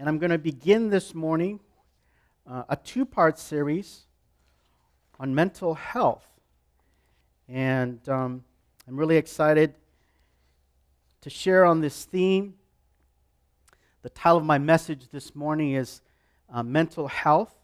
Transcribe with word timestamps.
And 0.00 0.08
I'm 0.08 0.16
going 0.16 0.30
to 0.30 0.38
begin 0.38 0.88
this 0.88 1.14
morning 1.14 1.60
uh, 2.50 2.62
a 2.70 2.76
two 2.76 3.04
part 3.04 3.38
series 3.38 4.06
on 5.18 5.34
mental 5.34 5.74
health. 5.74 6.24
And 7.50 8.00
um, 8.08 8.42
I'm 8.88 8.96
really 8.96 9.18
excited 9.18 9.74
to 11.20 11.28
share 11.28 11.66
on 11.66 11.82
this 11.82 12.06
theme. 12.06 12.54
The 14.00 14.08
title 14.08 14.38
of 14.38 14.44
my 14.44 14.56
message 14.56 15.10
this 15.12 15.34
morning 15.34 15.74
is 15.74 16.00
uh, 16.50 16.62
Mental 16.62 17.06
Health 17.06 17.54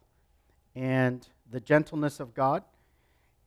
and 0.74 1.26
the 1.50 1.60
Gentleness 1.60 2.20
of 2.20 2.34
God. 2.34 2.62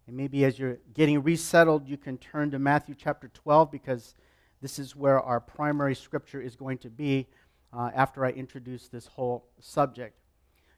And 0.08 0.18
maybe 0.18 0.44
as 0.46 0.58
you're 0.58 0.80
getting 0.96 1.22
resettled, 1.22 1.88
you 1.88 1.98
can 1.98 2.18
turn 2.18 2.50
to 2.50 2.58
Matthew 2.58 2.96
chapter 2.98 3.28
12 3.36 3.70
because 3.70 4.16
this 4.64 4.80
is 4.80 4.96
where 4.96 5.22
our 5.22 5.40
primary 5.40 5.94
scripture 5.94 6.42
is 6.42 6.56
going 6.56 6.80
to 6.80 6.90
be 6.90 7.28
uh, 7.74 7.92
after 7.94 8.26
I 8.26 8.32
introduce 8.32 8.88
this 8.88 9.08
whole 9.08 9.46
subject. 9.60 10.18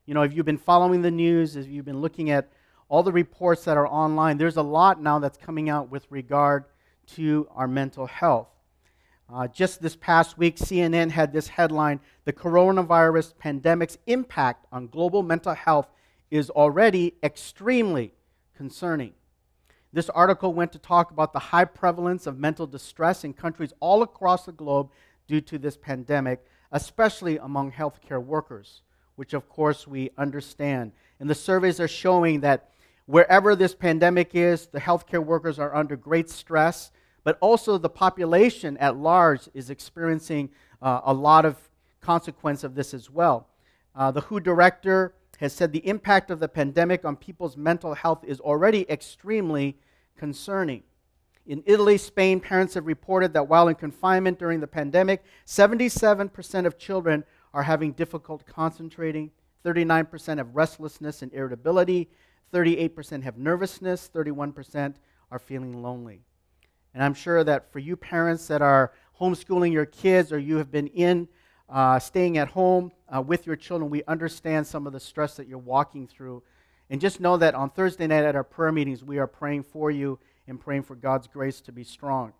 You 0.05 0.13
know, 0.13 0.23
if 0.23 0.33
you've 0.33 0.45
been 0.45 0.57
following 0.57 1.01
the 1.01 1.11
news, 1.11 1.55
if 1.55 1.67
you've 1.67 1.85
been 1.85 2.01
looking 2.01 2.29
at 2.31 2.51
all 2.89 3.03
the 3.03 3.11
reports 3.11 3.63
that 3.65 3.77
are 3.77 3.87
online, 3.87 4.37
there's 4.37 4.57
a 4.57 4.61
lot 4.61 5.01
now 5.01 5.19
that's 5.19 5.37
coming 5.37 5.69
out 5.69 5.89
with 5.89 6.05
regard 6.09 6.65
to 7.15 7.47
our 7.51 7.67
mental 7.67 8.07
health. 8.07 8.47
Uh, 9.33 9.47
just 9.47 9.81
this 9.81 9.95
past 9.95 10.37
week, 10.37 10.57
CNN 10.57 11.11
had 11.11 11.31
this 11.31 11.47
headline 11.47 12.01
The 12.25 12.33
coronavirus 12.33 13.37
pandemic's 13.37 13.97
impact 14.07 14.65
on 14.71 14.87
global 14.87 15.23
mental 15.23 15.53
health 15.53 15.87
is 16.29 16.49
already 16.49 17.15
extremely 17.23 18.13
concerning. 18.55 19.13
This 19.93 20.09
article 20.09 20.53
went 20.53 20.71
to 20.73 20.79
talk 20.79 21.11
about 21.11 21.33
the 21.33 21.39
high 21.39 21.65
prevalence 21.65 22.27
of 22.27 22.37
mental 22.37 22.67
distress 22.67 23.23
in 23.23 23.33
countries 23.33 23.73
all 23.79 24.01
across 24.01 24.45
the 24.45 24.51
globe 24.51 24.89
due 25.27 25.41
to 25.41 25.57
this 25.57 25.77
pandemic, 25.77 26.45
especially 26.71 27.37
among 27.37 27.71
healthcare 27.71 28.23
workers, 28.23 28.81
which 29.15 29.33
of 29.33 29.49
course 29.49 29.87
we 29.87 30.09
understand. 30.17 30.91
And 31.19 31.29
the 31.29 31.35
surveys 31.35 31.79
are 31.79 31.87
showing 31.87 32.41
that 32.41 32.71
wherever 33.05 33.55
this 33.55 33.75
pandemic 33.75 34.31
is, 34.33 34.67
the 34.67 34.79
healthcare 34.79 35.23
workers 35.23 35.59
are 35.59 35.75
under 35.75 35.95
great 35.95 36.29
stress, 36.29 36.91
but 37.23 37.37
also 37.41 37.77
the 37.77 37.89
population 37.89 38.77
at 38.77 38.97
large 38.97 39.49
is 39.53 39.69
experiencing 39.69 40.49
uh, 40.81 41.01
a 41.03 41.13
lot 41.13 41.45
of 41.45 41.57
consequence 41.99 42.63
of 42.63 42.75
this 42.75 42.93
as 42.93 43.09
well. 43.09 43.47
Uh, 43.95 44.11
the 44.11 44.21
WHO 44.21 44.39
director 44.39 45.13
has 45.39 45.53
said 45.53 45.71
the 45.71 45.87
impact 45.87 46.31
of 46.31 46.39
the 46.39 46.47
pandemic 46.47 47.03
on 47.03 47.15
people's 47.15 47.57
mental 47.57 47.93
health 47.93 48.23
is 48.25 48.39
already 48.39 48.89
extremely 48.89 49.77
concerning. 50.17 50.83
In 51.47 51.63
Italy, 51.65 51.97
Spain, 51.97 52.39
parents 52.39 52.75
have 52.75 52.85
reported 52.85 53.33
that 53.33 53.47
while 53.47 53.67
in 53.67 53.75
confinement 53.75 54.37
during 54.37 54.59
the 54.59 54.67
pandemic, 54.67 55.23
77% 55.45 56.65
of 56.65 56.77
children 56.77 57.23
are 57.53 57.63
having 57.63 57.93
difficult 57.93 58.45
concentrating, 58.45 59.31
39% 59.65 60.37
have 60.37 60.55
restlessness 60.55 61.21
and 61.21 61.33
irritability, 61.33 62.09
38% 62.53 63.23
have 63.23 63.37
nervousness, 63.37 64.09
31% 64.13 64.95
are 65.31 65.39
feeling 65.39 65.81
lonely. 65.81 66.21
And 66.93 67.03
I'm 67.03 67.13
sure 67.13 67.43
that 67.43 67.71
for 67.71 67.79
you 67.79 67.95
parents 67.95 68.47
that 68.47 68.61
are 68.61 68.91
homeschooling 69.19 69.71
your 69.71 69.85
kids 69.85 70.31
or 70.31 70.39
you 70.39 70.57
have 70.57 70.71
been 70.71 70.87
in 70.87 71.27
uh, 71.69 71.99
staying 71.99 72.37
at 72.37 72.49
home 72.49 72.91
uh, 73.13 73.21
with 73.21 73.47
your 73.47 73.55
children, 73.55 73.89
we 73.89 74.03
understand 74.05 74.67
some 74.67 74.85
of 74.85 74.93
the 74.93 74.99
stress 74.99 75.37
that 75.37 75.47
you're 75.47 75.57
walking 75.57 76.05
through. 76.05 76.43
And 76.89 76.99
just 76.99 77.21
know 77.21 77.37
that 77.37 77.55
on 77.55 77.69
Thursday 77.69 78.07
night 78.07 78.25
at 78.25 78.35
our 78.35 78.43
prayer 78.43 78.73
meetings, 78.73 79.03
we 79.03 79.17
are 79.17 79.27
praying 79.27 79.63
for 79.63 79.89
you 79.89 80.19
and 80.47 80.59
praying 80.59 80.83
for 80.83 80.95
God's 80.95 81.27
grace 81.27 81.61
to 81.61 81.71
be 81.71 81.83
strong. 81.83 82.33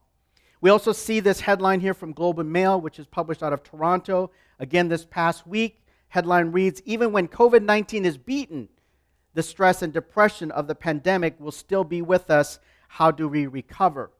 We 0.61 0.69
also 0.69 0.91
see 0.91 1.19
this 1.19 1.41
headline 1.41 1.79
here 1.79 1.93
from 1.93 2.13
Globe 2.13 2.39
and 2.39 2.51
Mail, 2.51 2.79
which 2.79 2.99
is 2.99 3.07
published 3.07 3.41
out 3.41 3.53
of 3.53 3.63
Toronto. 3.63 4.31
Again, 4.59 4.89
this 4.89 5.05
past 5.05 5.47
week, 5.47 5.83
headline 6.09 6.51
reads 6.51 6.81
Even 6.85 7.11
when 7.11 7.27
COVID 7.27 7.63
19 7.63 8.05
is 8.05 8.17
beaten, 8.17 8.69
the 9.33 9.43
stress 9.43 9.81
and 9.81 9.91
depression 9.91 10.51
of 10.51 10.67
the 10.67 10.75
pandemic 10.75 11.39
will 11.39 11.51
still 11.51 11.83
be 11.83 12.01
with 12.01 12.29
us. 12.29 12.59
How 12.87 13.09
do 13.09 13.27
we 13.27 13.47
recover? 13.47 14.11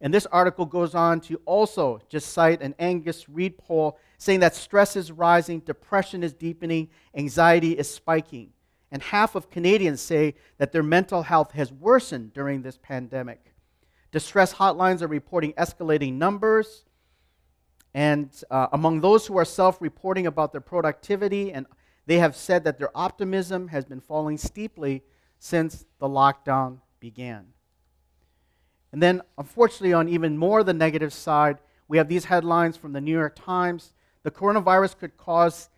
And 0.00 0.12
this 0.12 0.26
article 0.26 0.66
goes 0.66 0.94
on 0.94 1.20
to 1.22 1.40
also 1.46 2.00
just 2.08 2.32
cite 2.32 2.60
an 2.60 2.74
Angus 2.78 3.28
Reid 3.28 3.56
poll 3.58 3.98
saying 4.18 4.40
that 4.40 4.54
stress 4.54 4.94
is 4.94 5.10
rising, 5.10 5.60
depression 5.60 6.22
is 6.22 6.32
deepening, 6.32 6.90
anxiety 7.14 7.72
is 7.72 7.88
spiking. 7.88 8.50
And 8.90 9.02
half 9.02 9.34
of 9.34 9.50
Canadians 9.50 10.00
say 10.00 10.34
that 10.58 10.72
their 10.72 10.82
mental 10.82 11.22
health 11.22 11.52
has 11.52 11.72
worsened 11.72 12.32
during 12.32 12.62
this 12.62 12.78
pandemic. 12.80 13.52
Distress 14.12 14.54
hotlines 14.54 15.02
are 15.02 15.08
reporting 15.08 15.52
escalating 15.54 16.14
numbers. 16.14 16.84
And 17.92 18.30
uh, 18.50 18.68
among 18.72 19.00
those 19.00 19.26
who 19.26 19.36
are 19.36 19.44
self 19.44 19.80
reporting 19.80 20.26
about 20.26 20.52
their 20.52 20.60
productivity, 20.60 21.52
and 21.52 21.66
they 22.06 22.18
have 22.18 22.36
said 22.36 22.64
that 22.64 22.78
their 22.78 22.96
optimism 22.96 23.68
has 23.68 23.84
been 23.84 24.00
falling 24.00 24.38
steeply 24.38 25.02
since 25.38 25.84
the 25.98 26.08
lockdown 26.08 26.78
began. 27.00 27.46
And 28.92 29.02
then, 29.02 29.22
unfortunately, 29.36 29.92
on 29.92 30.08
even 30.08 30.38
more 30.38 30.62
the 30.62 30.72
negative 30.72 31.12
side, 31.12 31.58
we 31.88 31.98
have 31.98 32.08
these 32.08 32.24
headlines 32.24 32.76
from 32.76 32.92
the 32.92 33.00
New 33.00 33.12
York 33.12 33.36
Times. 33.36 33.92
The 34.22 34.30
coronavirus 34.30 34.98
could 34.98 35.16
cause 35.16 35.68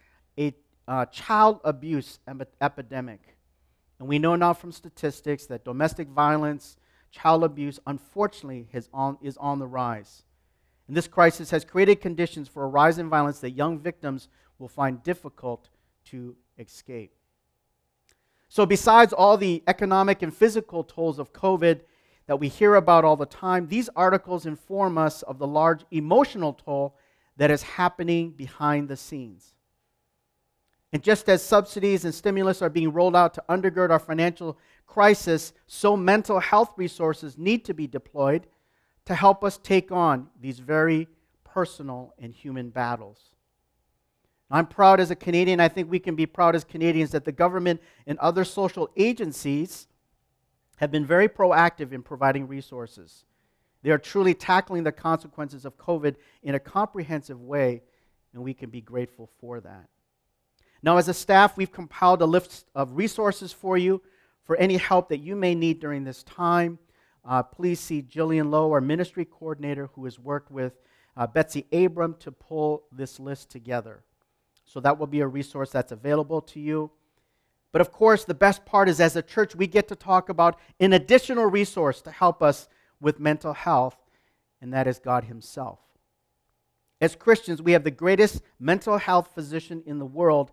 uh, 0.89 1.05
child 1.07 1.61
abuse 1.65 2.19
epidemic. 2.61 3.37
And 3.99 4.09
we 4.09 4.19
know 4.19 4.35
now 4.37 4.55
from 4.55 4.73
statistics 4.73 5.47
that 5.47 5.65
domestic 5.65 6.09
violence, 6.09 6.79
child 7.11 7.45
abuse, 7.45 7.79
unfortunately, 7.87 8.67
on, 8.93 9.19
is 9.21 9.37
on 9.37 9.59
the 9.59 9.67
rise. 9.67 10.23
And 10.89 10.97
this 10.97 11.07
crisis 11.07 11.51
has 11.51 11.65
created 11.65 12.01
conditions 12.01 12.49
for 12.49 12.65
a 12.65 12.69
rise 12.69 12.99
in 12.99 13.11
violence 13.11 13.41
that 13.41 13.51
young 13.51 13.79
victims 13.79 14.29
will 14.59 14.69
find 14.69 15.03
difficult 15.03 15.69
to 16.07 16.35
escape. 16.59 17.13
So, 18.49 18.65
besides 18.65 19.13
all 19.13 19.37
the 19.37 19.63
economic 19.67 20.23
and 20.23 20.35
physical 20.35 20.83
tolls 20.83 21.19
of 21.19 21.35
COVID, 21.35 21.81
that 22.27 22.41
we 22.41 22.49
hear 22.49 22.77
about 22.77 23.05
all 23.05 23.17
the 23.17 23.27
time, 23.27 23.69
these 23.69 23.91
articles 23.95 24.47
inform 24.47 24.97
us 24.97 25.21
of 25.23 25.39
the 25.39 25.47
large 25.47 25.85
emotional 25.91 26.55
toll 26.55 26.97
that 27.37 27.51
is 27.51 27.63
happening 27.63 28.31
behind 28.31 28.89
the 28.89 28.97
scenes. 28.97 29.55
And 30.93 31.03
just 31.03 31.29
as 31.29 31.43
subsidies 31.43 32.05
and 32.05 32.15
stimulus 32.15 32.63
are 32.63 32.71
being 32.71 32.93
rolled 32.93 33.15
out 33.15 33.35
to 33.35 33.45
undergird 33.49 33.91
our 33.91 33.99
financial 33.99 34.59
crisis, 34.87 35.53
so 35.67 35.97
mental 35.97 36.41
health 36.41 36.73
resources 36.77 37.37
need 37.37 37.65
to 37.67 37.75
be 37.75 37.87
deployed 37.87 38.47
to 39.05 39.15
help 39.15 39.45
us 39.45 39.59
take 39.59 39.93
on 39.93 40.29
these 40.41 40.59
very 40.59 41.09
personal 41.45 42.15
and 42.19 42.35
human 42.35 42.71
battles. 42.71 43.19
I'm 44.51 44.67
proud 44.67 44.99
as 44.99 45.11
a 45.11 45.17
Canadian, 45.17 45.61
I 45.61 45.69
think 45.69 45.91
we 45.91 45.99
can 45.99 46.15
be 46.15 46.25
proud 46.25 46.55
as 46.55 46.65
Canadians 46.65 47.11
that 47.11 47.27
the 47.27 47.33
government 47.33 47.83
and 48.07 48.19
other 48.19 48.45
social 48.45 48.89
agencies 48.97 49.89
have 50.77 50.91
been 50.91 51.05
very 51.05 51.29
proactive 51.29 51.93
in 51.93 52.03
providing 52.03 52.49
resources. 52.49 53.25
They 53.83 53.91
are 53.91 53.99
truly 53.99 54.33
tackling 54.33 54.85
the 54.85 54.93
consequences 54.93 55.67
of 55.67 55.77
COVID 55.77 56.17
in 56.43 56.55
a 56.55 56.61
comprehensive 56.61 57.41
way, 57.41 57.83
and 58.33 58.43
we 58.43 58.55
can 58.55 58.71
be 58.71 58.81
grateful 58.81 59.29
for 59.39 59.61
that. 59.61 59.89
Now, 60.83 60.97
as 60.97 61.09
a 61.09 61.15
staff, 61.15 61.57
we've 61.57 61.73
compiled 61.73 62.23
a 62.23 62.27
list 62.27 62.67
of 62.75 62.97
resources 62.97 63.53
for 63.53 63.77
you 63.77 64.01
for 64.45 64.57
any 64.57 64.77
help 64.77 65.09
that 65.09 65.19
you 65.19 65.37
may 65.37 65.55
need 65.55 65.81
during 65.81 66.05
this 66.05 66.23
time. 66.23 66.79
Uh, 67.25 67.43
please 67.43 67.81
see 67.81 68.03
Jillian 68.03 68.51
Lowe, 68.51 68.71
our 68.71 68.81
ministry 68.81 69.25
coordinator, 69.25 69.91
who 69.95 70.05
has 70.05 70.19
worked 70.19 70.51
with 70.51 70.73
uh, 71.17 71.27
Betsy 71.27 71.67
Abram 71.73 72.15
to 72.21 72.31
pull 72.31 72.85
this 72.93 73.19
list 73.19 73.51
together. 73.51 74.03
So 74.65 74.81
that 74.81 74.99
will 74.99 75.07
be 75.07 75.21
a 75.21 75.27
resource 75.27 75.71
that's 75.71 75.93
available 75.93 76.41
to 76.43 76.61
you. 76.61 76.91
But 77.73 77.81
of 77.81 77.93
course, 77.93 78.25
the 78.25 78.35
best 78.35 78.65
part 78.65 78.89
is 78.89 79.01
as 79.01 79.17
a 79.17 79.23
church, 79.23 79.55
we 79.55 79.67
get 79.67 79.89
to 79.89 79.97
talk 79.97 80.29
about 80.29 80.59
an 80.81 80.93
additional 80.93 81.47
resource 81.47 82.01
to 82.03 82.11
help 82.11 82.43
us 82.43 82.69
with 83.01 83.21
mental 83.21 83.53
health, 83.53 83.97
and 84.61 84.73
that 84.73 84.87
is 84.87 84.99
God 84.99 85.25
Himself. 85.25 85.81
As 87.01 87.15
Christians, 87.15 87.63
we 87.63 87.73
have 87.73 87.85
the 87.85 87.91
greatest 87.91 88.43
mental 88.59 88.99
health 88.99 89.31
physician 89.35 89.83
in 89.87 89.99
the 89.99 90.07
world, 90.07 90.51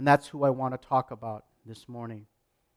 and 0.00 0.06
that's 0.06 0.28
who 0.28 0.44
I 0.44 0.48
want 0.48 0.72
to 0.72 0.88
talk 0.88 1.10
about 1.10 1.44
this 1.66 1.86
morning. 1.86 2.24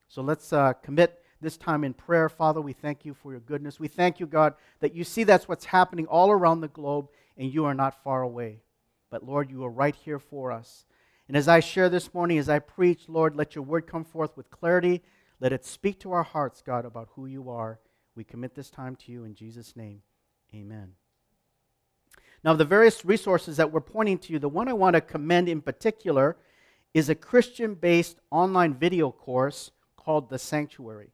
So 0.10 0.22
let's 0.22 0.52
uh, 0.52 0.74
commit 0.74 1.24
this 1.40 1.56
time 1.56 1.86
in 1.86 1.94
prayer. 1.94 2.28
Father, 2.28 2.60
we 2.60 2.74
thank 2.74 3.06
you 3.06 3.14
for 3.14 3.32
your 3.32 3.40
goodness. 3.40 3.80
We 3.80 3.88
thank 3.88 4.20
you, 4.20 4.26
God, 4.26 4.56
that 4.82 4.94
you 4.94 5.06
see 5.06 5.24
that's 5.24 5.48
what's 5.48 5.64
happening 5.64 6.06
all 6.08 6.32
around 6.32 6.60
the 6.60 6.68
globe, 6.68 7.08
and 7.38 7.50
you 7.50 7.64
are 7.64 7.74
not 7.74 8.04
far 8.04 8.24
away. 8.24 8.60
But 9.10 9.26
Lord, 9.26 9.50
you 9.50 9.64
are 9.64 9.70
right 9.70 9.96
here 9.96 10.20
for 10.20 10.52
us. 10.52 10.84
And 11.30 11.38
as 11.38 11.48
I 11.48 11.62
share 11.62 11.88
this 11.88 12.14
morning, 12.14 12.40
as 12.40 12.50
I 12.50 12.60
preach, 12.60 13.08
Lord, 13.08 13.38
let 13.38 13.56
your 13.56 13.64
word 13.64 13.88
come 13.88 14.04
forth 14.04 14.36
with 14.36 14.52
clarity. 14.52 15.02
Let 15.40 15.54
it 15.54 15.64
speak 15.64 16.02
to 16.02 16.12
our 16.12 16.24
hearts, 16.24 16.62
God, 16.62 16.84
about 16.84 17.08
who 17.16 17.26
you 17.26 17.50
are. 17.50 17.80
We 18.18 18.26
commit 18.26 18.54
this 18.54 18.70
time 18.70 18.98
to 18.98 19.14
you 19.14 19.24
in 19.24 19.34
Jesus' 19.34 19.78
name. 19.78 20.02
Amen. 20.54 20.96
Now, 22.44 22.54
the 22.54 22.66
various 22.66 23.06
resources 23.06 23.56
that 23.56 23.72
we're 23.72 23.80
pointing 23.80 24.18
to 24.18 24.34
you, 24.34 24.40
the 24.40 24.50
one 24.50 24.68
I 24.68 24.74
want 24.74 24.96
to 24.96 25.02
commend 25.02 25.48
in 25.48 25.62
particular 25.62 26.36
is 26.94 27.10
a 27.10 27.16
Christian 27.16 27.74
based 27.74 28.20
online 28.30 28.76
video 28.76 29.12
course 29.12 29.72
called 29.96 30.30
The 30.30 30.38
Sanctuary. 30.38 31.10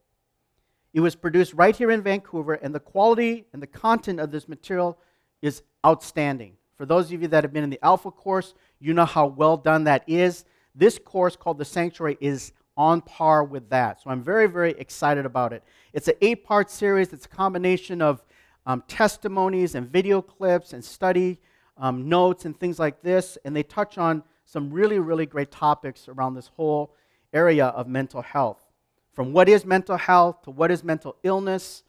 It 0.93 1.01
was 1.01 1.15
produced 1.15 1.53
right 1.53 1.75
here 1.75 1.91
in 1.91 2.01
Vancouver, 2.01 2.55
and 2.55 2.73
the 2.73 2.79
quality 2.79 3.45
and 3.53 3.61
the 3.61 3.67
content 3.67 4.19
of 4.19 4.31
this 4.31 4.49
material 4.49 4.97
is 5.41 5.61
outstanding 5.85 6.53
For 6.77 6.85
those 6.85 7.11
of 7.11 7.21
you 7.21 7.27
that 7.27 7.43
have 7.43 7.53
been 7.53 7.63
in 7.63 7.69
the 7.69 7.83
Alpha 7.83 8.09
course, 8.09 8.53
you 8.79 8.93
know 8.93 9.05
how 9.05 9.27
well 9.27 9.57
done 9.57 9.83
that 9.83 10.03
is. 10.07 10.45
This 10.73 10.97
course 10.97 11.35
called 11.35 11.57
The 11.57 11.65
Sanctuary 11.65 12.17
is 12.21 12.53
on 12.77 13.01
par 13.01 13.43
with 13.43 13.69
that. 13.69 14.01
So 14.01 14.09
I'm 14.09 14.23
very, 14.23 14.47
very 14.47 14.71
excited 14.71 15.25
about 15.25 15.51
it. 15.51 15.63
It's 15.91 16.07
an 16.07 16.15
eight 16.21 16.45
part 16.45 16.71
series, 16.71 17.11
it's 17.11 17.25
a 17.25 17.29
combination 17.29 18.01
of 18.01 18.23
um, 18.65 18.83
testimonies 18.87 19.75
and 19.75 19.89
video 19.89 20.21
clips 20.21 20.71
and 20.73 20.83
study 20.83 21.39
um, 21.77 22.07
notes 22.07 22.45
and 22.45 22.57
things 22.57 22.79
like 22.79 23.01
this. 23.01 23.37
And 23.43 23.53
they 23.55 23.63
touch 23.63 23.97
on 23.97 24.23
some 24.49 24.71
really, 24.71 24.97
really 24.97 25.27
great 25.27 25.51
topics 25.51 26.07
around 26.07 26.33
this 26.33 26.47
whole 26.47 26.95
area 27.33 27.67
of 27.67 27.87
mental 27.87 28.23
health. 28.23 28.65
From 29.13 29.31
what 29.31 29.47
is 29.47 29.63
mental 29.63 29.97
health 29.97 30.41
to 30.43 30.51
what 30.51 30.71
is 30.71 30.83
mental 30.83 31.15
illness, 31.21 31.83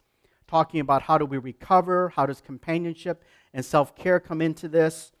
talking 0.47 0.79
about 0.79 1.01
how 1.01 1.17
do 1.17 1.25
we 1.25 1.39
recover, 1.39 2.09
how 2.09 2.27
does 2.27 2.39
companionship 2.39 3.23
and 3.51 3.65
self 3.65 3.95
care 3.95 4.19
come 4.19 4.41
into 4.41 4.67
this. 4.67 5.11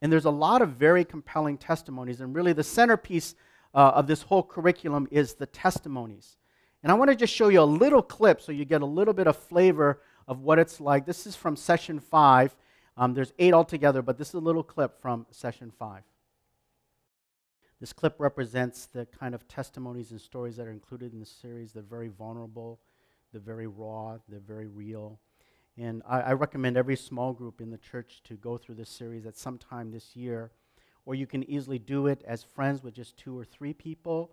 And 0.00 0.10
there's 0.10 0.24
a 0.24 0.30
lot 0.30 0.62
of 0.62 0.70
very 0.70 1.04
compelling 1.04 1.58
testimonies. 1.58 2.22
And 2.22 2.34
really, 2.34 2.54
the 2.54 2.64
centerpiece 2.64 3.34
uh, 3.74 3.92
of 3.94 4.06
this 4.06 4.22
whole 4.22 4.42
curriculum 4.42 5.08
is 5.10 5.34
the 5.34 5.46
testimonies. 5.46 6.38
And 6.82 6.90
I 6.90 6.94
want 6.94 7.10
to 7.10 7.16
just 7.16 7.34
show 7.34 7.48
you 7.48 7.60
a 7.60 7.64
little 7.64 8.02
clip 8.02 8.40
so 8.40 8.50
you 8.50 8.64
get 8.64 8.80
a 8.80 8.86
little 8.86 9.12
bit 9.12 9.26
of 9.26 9.36
flavor 9.36 10.00
of 10.26 10.40
what 10.40 10.58
it's 10.58 10.80
like. 10.80 11.04
This 11.04 11.26
is 11.26 11.36
from 11.36 11.54
session 11.54 12.00
five. 12.00 12.56
Um, 12.96 13.12
there's 13.12 13.34
eight 13.38 13.52
altogether, 13.52 14.00
but 14.00 14.16
this 14.16 14.28
is 14.28 14.34
a 14.34 14.40
little 14.40 14.62
clip 14.62 15.02
from 15.02 15.26
session 15.30 15.70
five. 15.78 16.02
This 17.80 17.92
clip 17.92 18.16
represents 18.18 18.86
the 18.86 19.06
kind 19.06 19.34
of 19.34 19.46
testimonies 19.46 20.10
and 20.10 20.20
stories 20.20 20.56
that 20.56 20.66
are 20.66 20.72
included 20.72 21.12
in 21.12 21.20
the 21.20 21.26
series. 21.26 21.72
They're 21.72 21.82
very 21.82 22.08
vulnerable, 22.08 22.80
they're 23.32 23.40
very 23.40 23.68
raw, 23.68 24.18
they're 24.28 24.40
very 24.40 24.66
real. 24.66 25.20
And 25.76 26.02
I, 26.08 26.20
I, 26.20 26.32
recommend 26.32 26.76
every 26.76 26.96
small 26.96 27.32
group 27.32 27.60
in 27.60 27.70
the 27.70 27.78
church 27.78 28.20
to 28.24 28.34
go 28.34 28.58
through 28.58 28.74
this 28.74 28.90
series 28.90 29.26
at 29.26 29.36
some 29.36 29.58
time 29.58 29.92
this 29.92 30.16
year. 30.16 30.50
Or 31.06 31.14
you 31.14 31.26
can 31.26 31.48
easily 31.48 31.78
do 31.78 32.08
it 32.08 32.20
as 32.26 32.42
friends 32.42 32.82
with 32.82 32.94
just 32.94 33.16
two 33.16 33.38
or 33.38 33.44
three 33.44 33.72
people, 33.72 34.32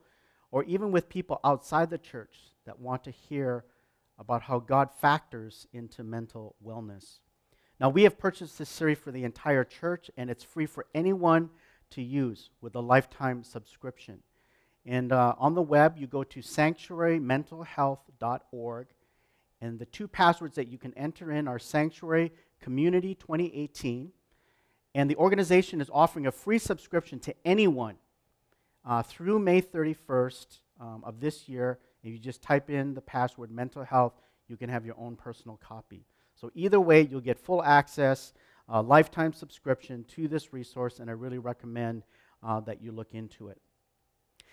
or 0.50 0.64
even 0.64 0.92
with 0.92 1.08
people 1.08 1.40
outside 1.44 1.92
the 1.92 2.00
church 2.00 2.36
that 2.66 2.80
want 2.80 3.04
to 3.04 3.12
hear 3.12 3.64
about 4.18 4.42
how 4.42 4.58
God 4.58 4.90
factors 4.92 5.68
into 5.72 6.04
mental 6.04 6.56
wellness. 6.66 7.20
Now, 7.80 7.90
we 7.90 8.04
have 8.04 8.18
purchased 8.18 8.58
this 8.58 8.70
series 8.70 8.98
for 8.98 9.12
the 9.12 9.24
entire 9.24 9.64
church, 9.64 10.10
and 10.18 10.30
it's 10.30 10.44
free 10.44 10.66
for 10.66 10.88
anyone 10.96 11.50
to 11.92 12.02
use 12.02 12.50
with 12.62 12.74
a 12.76 12.80
lifetime 12.80 13.44
subscription. 13.44 14.24
And 14.86 15.12
uh, 15.12 15.36
on 15.38 15.56
the 15.56 15.62
web, 15.62 15.98
you 15.98 16.08
go 16.08 16.24
to 16.24 16.40
sanctuarymentalhealth.org 16.42 18.88
and 19.62 19.80
the 19.80 19.86
two 19.86 20.08
passwords 20.08 20.56
that 20.56 20.68
you 20.68 20.78
can 20.78 20.94
enter 20.96 21.32
in 21.32 21.48
are 21.48 21.58
Sanctuary 21.58 22.32
Community 22.62 23.16
2018. 23.16 24.12
And 24.94 25.10
the 25.10 25.16
organization 25.16 25.82
is 25.82 25.90
offering 25.92 26.28
a 26.28 26.32
free 26.32 26.60
subscription 26.60 27.20
to 27.22 27.34
anyone 27.44 27.96
uh, 28.86 29.02
through 29.02 29.40
May 29.40 29.62
31st 29.62 30.60
um, 30.80 31.04
of 31.04 31.20
this 31.20 31.50
year. 31.50 31.80
If 32.04 32.12
you 32.12 32.20
just 32.20 32.42
type 32.42 32.70
in 32.70 32.94
the 32.94 33.02
password 33.02 33.50
mental 33.50 33.84
health, 33.84 34.14
you 34.48 34.58
can 34.58 34.70
have 34.70 34.86
your 34.86 34.96
own 35.00 35.16
personal 35.16 35.58
copy. 35.58 36.06
So, 36.36 36.52
either 36.54 36.80
way, 36.80 37.02
you'll 37.02 37.22
get 37.22 37.40
full 37.40 37.64
access, 37.64 38.34
uh, 38.72 38.82
lifetime 38.82 39.34
subscription 39.34 40.04
to 40.16 40.28
this 40.28 40.54
resource, 40.54 41.00
and 41.00 41.10
I 41.10 41.14
really 41.14 41.38
recommend 41.38 42.04
uh, 42.44 42.60
that 42.62 42.82
you 42.82 42.92
look 42.92 43.14
into 43.14 43.50
it. 43.50 43.60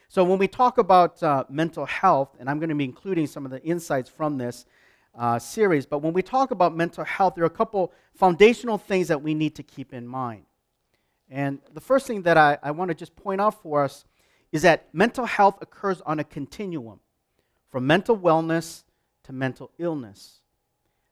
So, 0.09 0.25
when 0.25 0.39
we 0.39 0.49
talk 0.49 0.79
about 0.79 1.23
uh, 1.23 1.45
mental 1.49 1.87
health, 1.87 2.37
and 2.39 2.51
I'm 2.51 2.59
going 2.59 2.69
to 2.69 2.75
be 2.75 2.85
including 2.85 3.27
some 3.27 3.45
of 3.45 3.51
the 3.51 3.63
insights 3.63 4.11
from 4.11 4.37
this, 4.37 4.67
uh, 5.15 5.39
series. 5.39 5.87
But 5.87 5.99
when 5.99 6.13
we 6.13 6.23
talk 6.23 6.51
about 6.51 6.77
mental 6.77 7.05
health, 7.05 7.35
there 7.35 7.45
are 7.45 7.47
a 7.47 7.51
couple 7.51 7.93
foundational 8.15 8.79
things 8.79 9.09
that 9.09 9.23
we 9.23 9.35
need 9.35 9.55
to 9.57 9.63
keep 9.63 9.93
in 9.93 10.07
mind. 10.07 10.45
And 11.31 11.61
the 11.73 11.81
first 11.81 12.07
thing 12.07 12.23
that 12.23 12.37
I, 12.37 12.59
I 12.63 12.71
want 12.73 12.91
to 12.91 12.95
just 12.95 13.17
point 13.17 13.41
out 13.41 13.63
for 13.63 13.85
us 13.85 14.05
is 14.51 14.63
that 14.63 14.89
mental 14.93 15.25
health 15.25 15.59
occurs 15.63 16.01
on 16.03 16.19
a 16.19 16.25
continuum 16.25 17.01
from 17.71 17.87
mental 17.87 18.17
wellness 18.17 18.85
to 19.25 19.33
mental 19.33 19.71
illness. 19.79 20.41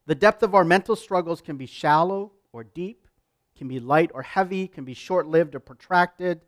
The 0.07 0.15
depth 0.15 0.43
of 0.43 0.55
our 0.55 0.65
mental 0.65 0.97
struggles 0.97 1.41
can 1.41 1.57
be 1.57 1.67
shallow 1.67 2.33
or 2.53 2.65
deep, 2.65 3.07
can 3.57 3.69
be 3.69 3.81
light 3.81 4.11
or 4.15 4.23
heavy, 4.23 4.67
can 4.67 4.85
be 4.85 4.95
short 4.95 5.27
lived 5.27 5.55
or 5.55 5.61
protracted. 5.61 6.41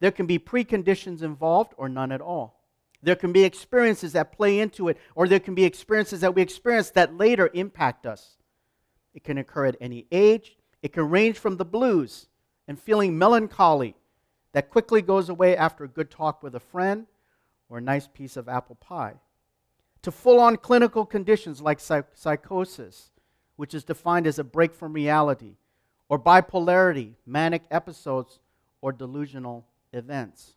There 0.00 0.10
can 0.10 0.26
be 0.26 0.38
preconditions 0.38 1.22
involved 1.22 1.72
or 1.76 1.88
none 1.88 2.12
at 2.12 2.20
all. 2.20 2.60
There 3.02 3.16
can 3.16 3.32
be 3.32 3.44
experiences 3.44 4.12
that 4.12 4.32
play 4.32 4.58
into 4.58 4.88
it, 4.88 4.98
or 5.14 5.28
there 5.28 5.40
can 5.40 5.54
be 5.54 5.64
experiences 5.64 6.20
that 6.20 6.34
we 6.34 6.42
experience 6.42 6.90
that 6.90 7.16
later 7.16 7.50
impact 7.54 8.06
us. 8.06 8.36
It 9.14 9.24
can 9.24 9.38
occur 9.38 9.66
at 9.66 9.76
any 9.80 10.06
age. 10.10 10.56
It 10.82 10.92
can 10.92 11.08
range 11.08 11.38
from 11.38 11.56
the 11.56 11.64
blues 11.64 12.28
and 12.68 12.78
feeling 12.78 13.16
melancholy 13.16 13.94
that 14.52 14.70
quickly 14.70 15.02
goes 15.02 15.28
away 15.28 15.56
after 15.56 15.84
a 15.84 15.88
good 15.88 16.10
talk 16.10 16.42
with 16.42 16.54
a 16.54 16.60
friend 16.60 17.06
or 17.68 17.78
a 17.78 17.82
nice 17.82 18.08
piece 18.08 18.36
of 18.36 18.48
apple 18.48 18.76
pie, 18.76 19.14
to 20.02 20.10
full 20.10 20.38
on 20.38 20.56
clinical 20.56 21.04
conditions 21.04 21.60
like 21.60 21.80
psych- 21.80 22.06
psychosis, 22.14 23.10
which 23.56 23.74
is 23.74 23.84
defined 23.84 24.26
as 24.26 24.38
a 24.38 24.44
break 24.44 24.74
from 24.74 24.92
reality, 24.92 25.56
or 26.08 26.18
bipolarity, 26.18 27.14
manic 27.26 27.62
episodes, 27.70 28.38
or 28.80 28.92
delusional 28.92 29.66
events. 29.92 30.54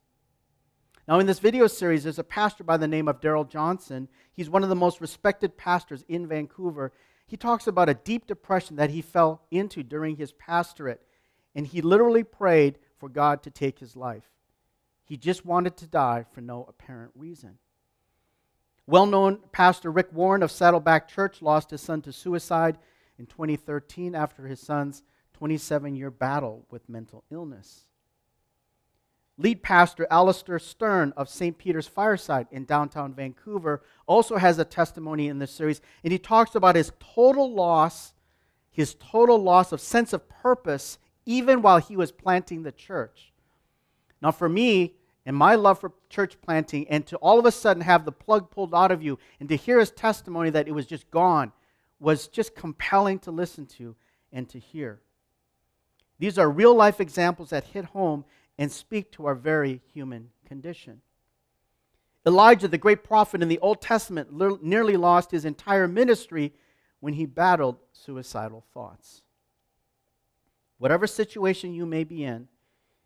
Now, 1.07 1.17
in 1.19 1.25
this 1.25 1.39
video 1.39 1.65
series, 1.65 2.03
there's 2.03 2.19
a 2.19 2.23
pastor 2.23 2.63
by 2.63 2.77
the 2.77 2.87
name 2.87 3.07
of 3.07 3.19
Darrell 3.19 3.45
Johnson. 3.45 4.07
He's 4.31 4.49
one 4.49 4.61
of 4.61 4.69
the 4.69 4.75
most 4.75 5.01
respected 5.01 5.57
pastors 5.57 6.05
in 6.07 6.27
Vancouver. 6.27 6.93
He 7.25 7.35
talks 7.35 7.65
about 7.65 7.89
a 7.89 7.95
deep 7.95 8.27
depression 8.27 8.75
that 8.75 8.91
he 8.91 9.01
fell 9.01 9.41
into 9.49 9.81
during 9.81 10.17
his 10.17 10.31
pastorate, 10.33 11.01
and 11.55 11.65
he 11.65 11.81
literally 11.81 12.23
prayed 12.23 12.77
for 12.99 13.09
God 13.09 13.41
to 13.43 13.49
take 13.49 13.79
his 13.79 13.95
life. 13.95 14.29
He 15.03 15.17
just 15.17 15.45
wanted 15.45 15.77
to 15.77 15.87
die 15.87 16.25
for 16.31 16.41
no 16.41 16.65
apparent 16.69 17.11
reason. 17.15 17.57
Well 18.89 19.05
known 19.05 19.37
pastor 19.51 19.91
Rick 19.91 20.07
Warren 20.13 20.41
of 20.41 20.49
Saddleback 20.49 21.07
Church 21.07 21.43
lost 21.43 21.69
his 21.69 21.79
son 21.79 22.01
to 22.01 22.11
suicide 22.11 22.79
in 23.19 23.27
2013 23.27 24.15
after 24.15 24.47
his 24.47 24.59
son's 24.59 25.03
27 25.33 25.95
year 25.95 26.09
battle 26.09 26.65
with 26.71 26.89
mental 26.89 27.23
illness. 27.29 27.85
Lead 29.37 29.61
pastor 29.61 30.07
Alastair 30.09 30.57
Sterne 30.57 31.13
of 31.15 31.29
St. 31.29 31.55
Peter's 31.55 31.85
Fireside 31.85 32.47
in 32.49 32.65
downtown 32.65 33.13
Vancouver 33.13 33.83
also 34.07 34.37
has 34.37 34.57
a 34.57 34.65
testimony 34.65 35.27
in 35.27 35.37
this 35.37 35.51
series, 35.51 35.81
and 36.03 36.11
he 36.11 36.17
talks 36.17 36.55
about 36.55 36.75
his 36.75 36.91
total 37.13 37.53
loss, 37.53 38.15
his 38.71 38.95
total 38.95 39.37
loss 39.37 39.71
of 39.71 39.79
sense 39.79 40.13
of 40.13 40.27
purpose, 40.27 40.97
even 41.27 41.61
while 41.61 41.77
he 41.77 41.95
was 41.95 42.11
planting 42.11 42.63
the 42.63 42.71
church. 42.71 43.33
Now, 44.19 44.31
for 44.31 44.49
me, 44.49 44.95
and 45.29 45.37
my 45.37 45.53
love 45.53 45.79
for 45.79 45.91
church 46.09 46.41
planting, 46.41 46.87
and 46.89 47.05
to 47.05 47.15
all 47.17 47.37
of 47.37 47.45
a 47.45 47.51
sudden 47.51 47.83
have 47.83 48.03
the 48.03 48.11
plug 48.11 48.49
pulled 48.49 48.73
out 48.73 48.89
of 48.89 49.03
you, 49.03 49.19
and 49.39 49.47
to 49.47 49.55
hear 49.55 49.77
his 49.77 49.91
testimony 49.91 50.49
that 50.49 50.67
it 50.67 50.71
was 50.71 50.87
just 50.87 51.11
gone, 51.11 51.51
was 51.99 52.27
just 52.27 52.55
compelling 52.55 53.19
to 53.19 53.29
listen 53.29 53.67
to 53.67 53.95
and 54.33 54.49
to 54.49 54.57
hear. 54.57 55.01
These 56.17 56.39
are 56.39 56.49
real 56.49 56.73
life 56.73 56.99
examples 56.99 57.51
that 57.51 57.63
hit 57.63 57.85
home 57.85 58.25
and 58.57 58.71
speak 58.71 59.11
to 59.11 59.27
our 59.27 59.35
very 59.35 59.83
human 59.93 60.31
condition. 60.47 61.01
Elijah, 62.25 62.67
the 62.67 62.79
great 62.79 63.03
prophet 63.03 63.43
in 63.43 63.49
the 63.49 63.59
Old 63.59 63.83
Testament, 63.83 64.33
nearly 64.63 64.97
lost 64.97 65.29
his 65.29 65.45
entire 65.45 65.87
ministry 65.87 66.53
when 67.01 67.13
he 67.13 67.27
battled 67.27 67.77
suicidal 67.93 68.65
thoughts. 68.73 69.21
Whatever 70.79 71.05
situation 71.05 71.75
you 71.75 71.85
may 71.85 72.03
be 72.03 72.23
in, 72.23 72.47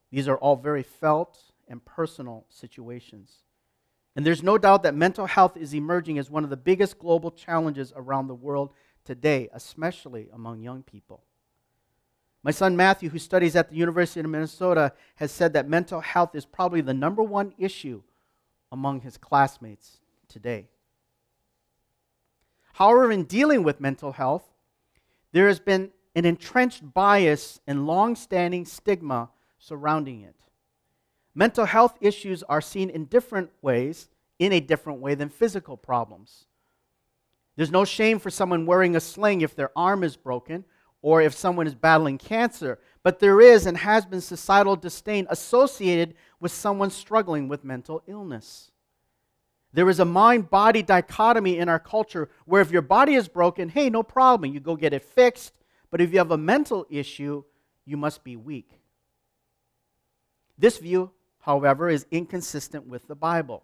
these 0.10 0.30
are 0.30 0.38
all 0.38 0.56
very 0.56 0.84
felt 0.84 1.38
and 1.68 1.84
personal 1.84 2.46
situations. 2.50 3.44
And 4.16 4.26
there's 4.26 4.44
no 4.44 4.58
doubt 4.58 4.84
that 4.84 4.96
mental 4.96 5.26
health 5.26 5.58
is 5.58 5.74
emerging 5.74 6.20
as 6.20 6.30
one 6.30 6.44
of 6.44 6.50
the 6.50 6.58
biggest 6.58 7.00
global 7.00 7.32
challenges 7.32 7.92
around 7.96 8.28
the 8.28 8.36
world 8.36 8.72
today, 9.06 9.50
especially 9.54 10.30
among 10.34 10.62
young 10.62 10.84
people. 10.84 11.24
My 12.44 12.52
son 12.52 12.76
Matthew, 12.76 13.10
who 13.10 13.20
studies 13.20 13.56
at 13.56 13.70
the 13.70 13.76
University 13.76 14.20
of 14.20 14.26
Minnesota, 14.28 14.94
has 15.16 15.32
said 15.32 15.54
that 15.54 15.68
mental 15.68 16.02
health 16.02 16.36
is 16.36 16.46
probably 16.46 16.82
the 16.82 16.94
number 16.94 17.24
one 17.24 17.54
issue 17.58 18.04
among 18.72 19.02
his 19.02 19.18
classmates 19.18 20.00
today. 20.28 20.68
However, 22.74 23.12
in 23.12 23.24
dealing 23.24 23.64
with 23.64 23.80
mental 23.80 24.12
health, 24.12 24.44
there 25.32 25.48
has 25.48 25.60
been 25.60 25.92
an 26.16 26.26
entrenched 26.26 26.94
bias 26.94 27.60
and 27.66 27.88
long 27.88 28.16
standing 28.16 28.66
stigma 28.66 29.30
surrounding 29.58 30.22
it. 30.22 30.36
Mental 31.36 31.66
health 31.66 31.98
issues 32.00 32.44
are 32.44 32.62
seen 32.62 32.90
in 32.90 33.06
different 33.06 33.50
ways, 33.62 34.10
in 34.40 34.52
a 34.52 34.60
different 34.60 35.00
way 35.00 35.16
than 35.16 35.30
physical 35.30 35.78
problems. 35.78 36.46
There's 37.56 37.72
no 37.72 37.86
shame 37.86 38.20
for 38.20 38.30
someone 38.30 38.66
wearing 38.66 38.96
a 38.96 39.00
sling 39.00 39.42
if 39.42 39.56
their 39.56 39.72
arm 39.76 40.04
is 40.04 40.16
broken 40.16 40.66
or 41.02 41.22
if 41.22 41.34
someone 41.34 41.68
is 41.68 41.76
battling 41.76 42.18
cancer. 42.18 42.80
But 43.04 43.20
there 43.20 43.42
is 43.42 43.66
and 43.66 43.78
has 43.78 44.06
been 44.06 44.22
societal 44.22 44.76
disdain 44.76 45.28
associated 45.30 46.16
with 46.40 46.52
someone 46.52 46.90
struggling 46.90 47.48
with 47.48 47.64
mental 47.64 48.02
illness. 48.08 48.72
There 49.74 49.90
is 49.90 50.00
a 50.00 50.06
mind 50.06 50.50
body 50.52 50.84
dichotomy 50.84 51.58
in 51.58 51.68
our 51.68 51.80
culture 51.80 52.30
where 52.46 52.62
if 52.62 52.72
your 52.72 52.84
body 52.84 53.16
is 53.16 53.28
broken, 53.28 53.70
hey, 53.70 53.90
no 53.90 54.04
problem, 54.04 54.54
you 54.54 54.60
go 54.60 54.76
get 54.76 54.94
it 54.94 55.04
fixed. 55.04 55.60
But 55.90 56.00
if 56.00 56.12
you 56.12 56.20
have 56.20 56.32
a 56.32 56.38
mental 56.38 56.86
issue, 56.90 57.44
you 57.86 57.98
must 57.98 58.24
be 58.24 58.36
weak. 58.36 58.70
This 60.58 60.78
view, 60.78 61.12
however, 61.44 61.90
is 61.90 62.06
inconsistent 62.10 62.88
with 62.88 63.08
the 63.08 63.16
Bible. 63.16 63.64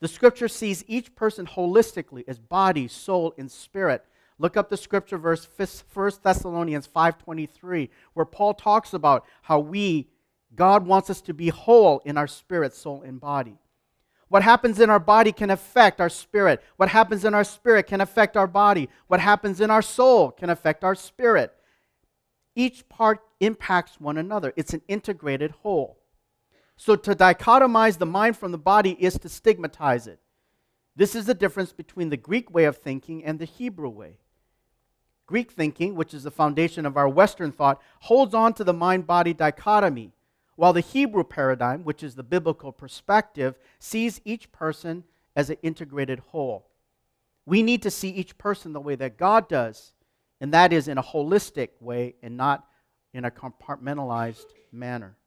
The 0.00 0.08
scripture 0.08 0.48
sees 0.48 0.84
each 0.86 1.14
person 1.14 1.46
holistically 1.46 2.24
as 2.26 2.38
body, 2.38 2.88
soul, 2.88 3.34
and 3.36 3.50
spirit. 3.50 4.04
Look 4.38 4.56
up 4.56 4.70
the 4.70 4.76
scripture 4.76 5.18
verse 5.18 5.44
1 5.44 6.22
Thessalonians 6.22 6.86
5:23 6.86 7.90
where 8.14 8.26
Paul 8.26 8.54
talks 8.54 8.94
about 8.94 9.26
how 9.42 9.58
we 9.58 10.08
God 10.54 10.86
wants 10.86 11.10
us 11.10 11.20
to 11.22 11.34
be 11.34 11.48
whole 11.48 12.00
in 12.04 12.16
our 12.16 12.26
spirit, 12.26 12.74
soul, 12.74 13.02
and 13.02 13.20
body. 13.20 13.58
What 14.28 14.42
happens 14.42 14.80
in 14.80 14.88
our 14.88 15.00
body 15.00 15.32
can 15.32 15.50
affect 15.50 16.00
our 16.00 16.08
spirit. 16.08 16.62
What 16.76 16.88
happens 16.88 17.24
in 17.24 17.34
our 17.34 17.44
spirit 17.44 17.86
can 17.86 18.00
affect 18.00 18.36
our 18.36 18.46
body. 18.46 18.88
What 19.08 19.20
happens 19.20 19.60
in 19.60 19.70
our 19.70 19.82
soul 19.82 20.30
can 20.30 20.48
affect 20.48 20.84
our 20.84 20.94
spirit. 20.94 21.52
Each 22.54 22.88
part 22.88 23.20
impacts 23.40 24.00
one 24.00 24.16
another. 24.16 24.52
It's 24.56 24.72
an 24.72 24.82
integrated 24.88 25.50
whole. 25.62 25.98
So 26.78 26.94
to 26.94 27.14
dichotomize 27.14 27.98
the 27.98 28.06
mind 28.06 28.36
from 28.36 28.52
the 28.52 28.58
body 28.58 28.96
is 29.00 29.18
to 29.18 29.28
stigmatize 29.28 30.06
it. 30.06 30.20
This 30.94 31.16
is 31.16 31.26
the 31.26 31.34
difference 31.34 31.72
between 31.72 32.08
the 32.08 32.16
Greek 32.16 32.54
way 32.54 32.64
of 32.64 32.78
thinking 32.78 33.24
and 33.24 33.38
the 33.38 33.44
Hebrew 33.44 33.90
way. 33.90 34.18
Greek 35.26 35.50
thinking, 35.50 35.96
which 35.96 36.14
is 36.14 36.22
the 36.22 36.30
foundation 36.30 36.86
of 36.86 36.96
our 36.96 37.08
Western 37.08 37.52
thought, 37.52 37.82
holds 38.00 38.32
on 38.32 38.54
to 38.54 38.64
the 38.64 38.72
mind 38.72 39.06
body 39.06 39.34
dichotomy, 39.34 40.12
while 40.54 40.72
the 40.72 40.80
Hebrew 40.80 41.24
paradigm, 41.24 41.84
which 41.84 42.02
is 42.02 42.14
the 42.14 42.22
biblical 42.22 42.72
perspective, 42.72 43.58
sees 43.78 44.20
each 44.24 44.50
person 44.52 45.04
as 45.36 45.50
an 45.50 45.56
integrated 45.62 46.20
whole. 46.20 46.70
We 47.44 47.62
need 47.62 47.82
to 47.82 47.90
see 47.90 48.10
each 48.10 48.38
person 48.38 48.72
the 48.72 48.80
way 48.80 48.94
that 48.94 49.18
God 49.18 49.48
does, 49.48 49.92
and 50.40 50.54
that 50.54 50.72
is 50.72 50.88
in 50.88 50.96
a 50.96 51.02
holistic 51.02 51.70
way 51.80 52.14
and 52.22 52.36
not 52.36 52.66
in 53.12 53.24
a 53.24 53.30
compartmentalized 53.30 54.46
manner. 54.72 55.17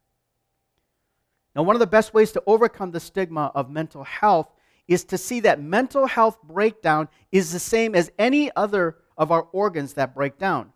Now, 1.54 1.62
one 1.62 1.76
of 1.76 1.80
the 1.80 1.86
best 1.86 2.14
ways 2.14 2.32
to 2.32 2.42
overcome 2.46 2.92
the 2.92 3.00
stigma 3.00 3.52
of 3.54 3.70
mental 3.70 4.04
health 4.04 4.50
is 4.88 5.04
to 5.04 5.18
see 5.18 5.40
that 5.40 5.60
mental 5.60 6.06
health 6.06 6.38
breakdown 6.42 7.08
is 7.30 7.52
the 7.52 7.58
same 7.58 7.94
as 7.94 8.10
any 8.18 8.50
other 8.56 8.96
of 9.16 9.30
our 9.30 9.42
organs 9.52 9.94
that 9.94 10.14
break 10.14 10.38
down. 10.38 10.72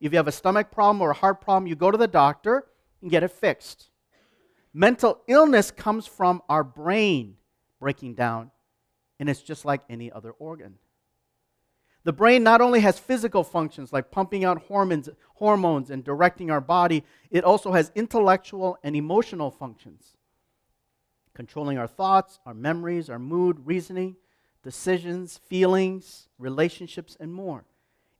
If 0.00 0.12
you 0.12 0.18
have 0.18 0.28
a 0.28 0.32
stomach 0.32 0.70
problem 0.70 1.00
or 1.00 1.10
a 1.10 1.14
heart 1.14 1.40
problem, 1.40 1.66
you 1.66 1.74
go 1.76 1.90
to 1.90 1.98
the 1.98 2.08
doctor 2.08 2.66
and 3.02 3.10
get 3.10 3.22
it 3.22 3.30
fixed. 3.30 3.90
Mental 4.72 5.22
illness 5.26 5.70
comes 5.70 6.06
from 6.06 6.42
our 6.48 6.64
brain 6.64 7.36
breaking 7.80 8.14
down, 8.14 8.50
and 9.18 9.28
it's 9.28 9.40
just 9.40 9.64
like 9.64 9.82
any 9.88 10.10
other 10.12 10.32
organ. 10.32 10.74
The 12.06 12.12
brain 12.12 12.44
not 12.44 12.60
only 12.60 12.78
has 12.80 13.00
physical 13.00 13.42
functions 13.42 13.92
like 13.92 14.12
pumping 14.12 14.44
out 14.44 14.62
hormones, 14.62 15.08
hormones 15.34 15.90
and 15.90 16.04
directing 16.04 16.52
our 16.52 16.60
body, 16.60 17.02
it 17.32 17.42
also 17.42 17.72
has 17.72 17.90
intellectual 17.96 18.78
and 18.84 18.94
emotional 18.94 19.50
functions, 19.50 20.16
controlling 21.34 21.78
our 21.78 21.88
thoughts, 21.88 22.38
our 22.46 22.54
memories, 22.54 23.10
our 23.10 23.18
mood, 23.18 23.66
reasoning, 23.66 24.14
decisions, 24.62 25.38
feelings, 25.48 26.28
relationships, 26.38 27.16
and 27.18 27.34
more. 27.34 27.64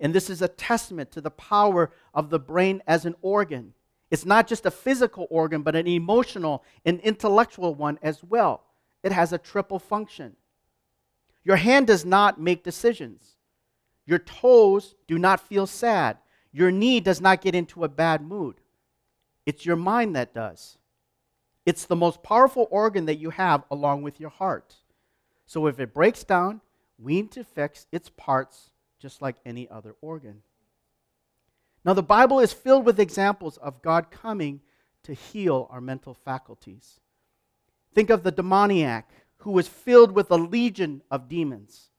And 0.01 0.13
this 0.13 0.31
is 0.31 0.43
a 0.43 0.49
testament 0.49 1.13
to 1.13 1.21
the 1.21 1.31
power 1.31 1.93
of 2.13 2.29
the 2.29 2.41
brain 2.41 2.83
as 2.89 3.07
an 3.07 3.15
organ. 3.23 3.73
It's 4.11 4.27
not 4.27 4.49
just 4.49 4.67
a 4.67 4.71
physical 4.73 5.29
organ, 5.31 5.63
but 5.63 5.77
an 5.77 5.87
emotional 5.87 6.65
and 6.85 6.99
intellectual 7.03 7.73
one 7.73 8.01
as 8.03 8.25
well. 8.25 8.65
It 9.05 9.13
has 9.13 9.33
a 9.33 9.39
triple 9.39 9.79
function. 9.79 10.35
Your 11.45 11.55
hand 11.55 11.87
does 11.87 12.05
not 12.05 12.41
make 12.41 12.65
decisions. 12.65 13.36
Your 14.07 14.19
toes 14.19 14.95
do 15.07 15.19
not 15.19 15.41
feel 15.41 15.67
sad. 15.67 16.19
Your 16.53 16.71
knee 16.71 17.01
does 17.01 17.21
not 17.21 17.43
get 17.43 17.55
into 17.55 17.85
a 17.85 17.89
bad 17.89 18.23
mood. 18.23 18.61
It's 19.45 19.67
your 19.67 19.77
mind 19.77 20.17
that 20.17 20.33
does. 20.33 20.79
It's 21.67 21.85
the 21.85 21.97
most 21.97 22.23
powerful 22.23 22.69
organ 22.71 23.07
that 23.07 23.19
you 23.19 23.31
have 23.31 23.65
along 23.71 24.03
with 24.03 24.21
your 24.21 24.31
heart. 24.31 24.77
So 25.47 25.67
if 25.67 25.81
it 25.81 25.93
breaks 25.93 26.25
down, 26.25 26.61
we 26.99 27.17
need 27.17 27.33
to 27.33 27.45
fix 27.45 27.87
its 27.93 28.09
parts 28.09 28.71
just 28.99 29.21
like 29.21 29.37
any 29.45 29.69
other 29.69 29.95
organ. 30.01 30.43
Now, 31.85 31.93
the 31.93 32.03
Bible 32.03 32.41
is 32.41 32.53
filled 32.53 32.85
with 32.85 32.99
examples 32.99 33.59
of 33.59 33.83
God 33.83 34.11
coming 34.11 34.61
to 35.05 35.15
heal 35.15 35.69
our 35.71 35.81
mental 35.81 36.15
faculties. 36.15 36.99
Think 37.95 38.11
of 38.11 38.25
the 38.25 38.33
demoniac 38.33 39.09
who 39.39 39.53
was 39.53 39.69
filled 39.69 40.13
with 40.13 40.31
a 40.31 40.37
legion 40.37 41.03
of 41.11 41.29
demons. 41.29 41.91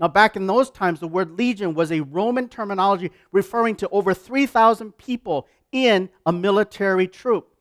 Now, 0.00 0.08
back 0.08 0.36
in 0.36 0.46
those 0.46 0.70
times, 0.70 1.00
the 1.00 1.08
word 1.08 1.38
legion 1.38 1.74
was 1.74 1.92
a 1.92 2.00
Roman 2.00 2.48
terminology 2.48 3.10
referring 3.30 3.76
to 3.76 3.88
over 3.90 4.12
3,000 4.12 4.96
people 4.98 5.46
in 5.70 6.08
a 6.26 6.32
military 6.32 7.06
troop. 7.06 7.54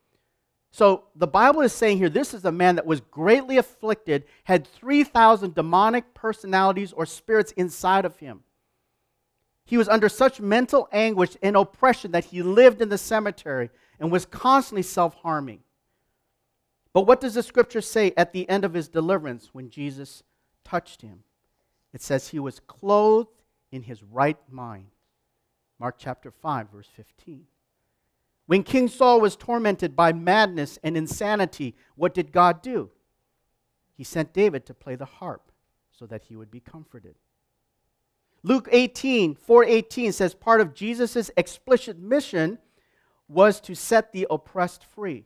So 0.71 1.03
the 1.15 1.27
Bible 1.27 1.61
is 1.61 1.71
saying 1.71 1.99
here 1.99 2.09
this 2.09 2.33
is 2.33 2.45
a 2.45 2.51
man 2.51 2.75
that 2.75 2.85
was 2.87 2.99
greatly 2.99 3.57
afflicted, 3.57 4.25
had 4.45 4.65
3,000 4.65 5.53
demonic 5.53 6.15
personalities 6.15 6.91
or 6.93 7.05
spirits 7.05 7.51
inside 7.51 8.05
of 8.05 8.17
him. 8.17 8.41
He 9.65 9.77
was 9.77 9.87
under 9.87 10.09
such 10.09 10.41
mental 10.41 10.89
anguish 10.91 11.37
and 11.43 11.55
oppression 11.55 12.11
that 12.11 12.25
he 12.25 12.41
lived 12.41 12.81
in 12.81 12.89
the 12.89 12.97
cemetery 12.97 13.69
and 13.99 14.11
was 14.11 14.25
constantly 14.25 14.81
self 14.81 15.13
harming. 15.15 15.59
But 16.91 17.07
what 17.07 17.21
does 17.21 17.35
the 17.35 17.43
scripture 17.43 17.81
say 17.81 18.13
at 18.17 18.33
the 18.33 18.49
end 18.49 18.65
of 18.65 18.73
his 18.73 18.87
deliverance 18.87 19.49
when 19.53 19.69
Jesus 19.69 20.23
touched 20.63 21.03
him? 21.03 21.23
It 21.93 22.01
says 22.01 22.27
he 22.27 22.39
was 22.39 22.59
clothed 22.59 23.29
in 23.71 23.83
his 23.83 24.03
right 24.03 24.37
mind. 24.49 24.87
Mark 25.79 25.95
chapter 25.97 26.31
5, 26.31 26.69
verse 26.71 26.89
15. 26.95 27.45
When 28.45 28.63
King 28.63 28.87
Saul 28.87 29.21
was 29.21 29.35
tormented 29.35 29.95
by 29.95 30.11
madness 30.11 30.77
and 30.83 30.97
insanity, 30.97 31.75
what 31.95 32.13
did 32.13 32.31
God 32.31 32.61
do? 32.61 32.89
He 33.95 34.03
sent 34.03 34.33
David 34.33 34.65
to 34.65 34.73
play 34.73 34.95
the 34.95 35.05
harp 35.05 35.51
so 35.91 36.05
that 36.07 36.23
he 36.23 36.35
would 36.35 36.51
be 36.51 36.59
comforted. 36.59 37.15
Luke 38.41 38.67
18, 38.71 39.35
418 39.35 40.11
says 40.11 40.33
part 40.33 40.59
of 40.59 40.73
Jesus' 40.73 41.31
explicit 41.37 41.97
mission 41.97 42.57
was 43.29 43.61
to 43.61 43.75
set 43.75 44.11
the 44.11 44.27
oppressed 44.29 44.83
free. 44.83 45.25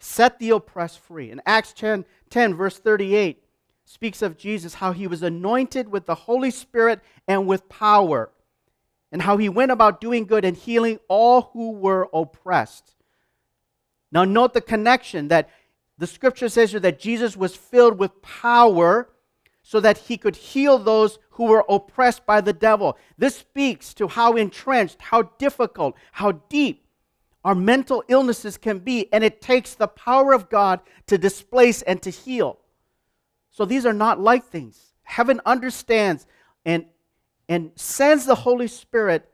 Set 0.00 0.40
the 0.40 0.50
oppressed 0.50 0.98
free. 0.98 1.30
In 1.30 1.40
Acts 1.46 1.72
10, 1.74 2.04
10 2.28 2.54
verse 2.54 2.78
38, 2.78 3.44
speaks 3.84 4.22
of 4.22 4.38
Jesus, 4.38 4.74
how 4.74 4.92
he 4.92 5.06
was 5.06 5.22
anointed 5.22 5.88
with 5.88 6.06
the 6.06 6.14
Holy 6.14 6.50
Spirit 6.50 7.00
and 7.28 7.46
with 7.46 7.68
power, 7.68 8.30
and 9.10 9.22
how 9.22 9.36
he 9.36 9.48
went 9.48 9.72
about 9.72 10.00
doing 10.00 10.24
good 10.24 10.44
and 10.44 10.56
healing 10.56 10.98
all 11.08 11.50
who 11.52 11.72
were 11.72 12.08
oppressed. 12.12 12.94
Now, 14.10 14.24
note 14.24 14.54
the 14.54 14.60
connection 14.60 15.28
that 15.28 15.50
the 15.98 16.06
scripture 16.06 16.48
says 16.48 16.70
here 16.70 16.80
that 16.80 16.98
Jesus 16.98 17.36
was 17.36 17.54
filled 17.56 17.98
with 17.98 18.22
power 18.22 19.08
so 19.62 19.78
that 19.80 19.98
he 19.98 20.16
could 20.16 20.36
heal 20.36 20.78
those 20.78 21.18
who 21.30 21.44
were 21.44 21.64
oppressed 21.68 22.26
by 22.26 22.40
the 22.40 22.52
devil. 22.52 22.98
This 23.16 23.36
speaks 23.36 23.94
to 23.94 24.08
how 24.08 24.32
entrenched, 24.34 25.00
how 25.00 25.22
difficult, 25.38 25.94
how 26.12 26.32
deep 26.32 26.84
our 27.44 27.54
mental 27.54 28.04
illnesses 28.08 28.56
can 28.56 28.78
be, 28.78 29.12
and 29.12 29.24
it 29.24 29.40
takes 29.40 29.74
the 29.74 29.88
power 29.88 30.32
of 30.32 30.48
God 30.48 30.80
to 31.06 31.18
displace 31.18 31.82
and 31.82 32.00
to 32.02 32.10
heal. 32.10 32.58
So 33.52 33.64
these 33.64 33.86
are 33.86 33.92
not 33.92 34.18
light 34.18 34.44
things. 34.44 34.94
Heaven 35.02 35.40
understands 35.44 36.26
and, 36.64 36.86
and 37.48 37.70
sends 37.76 38.24
the 38.24 38.34
Holy 38.34 38.66
Spirit 38.66 39.30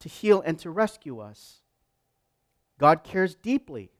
to 0.00 0.08
heal 0.08 0.42
and 0.44 0.58
to 0.60 0.70
rescue 0.70 1.18
us. 1.18 1.62
God 2.78 3.02
cares 3.02 3.34
deeply, 3.34 3.90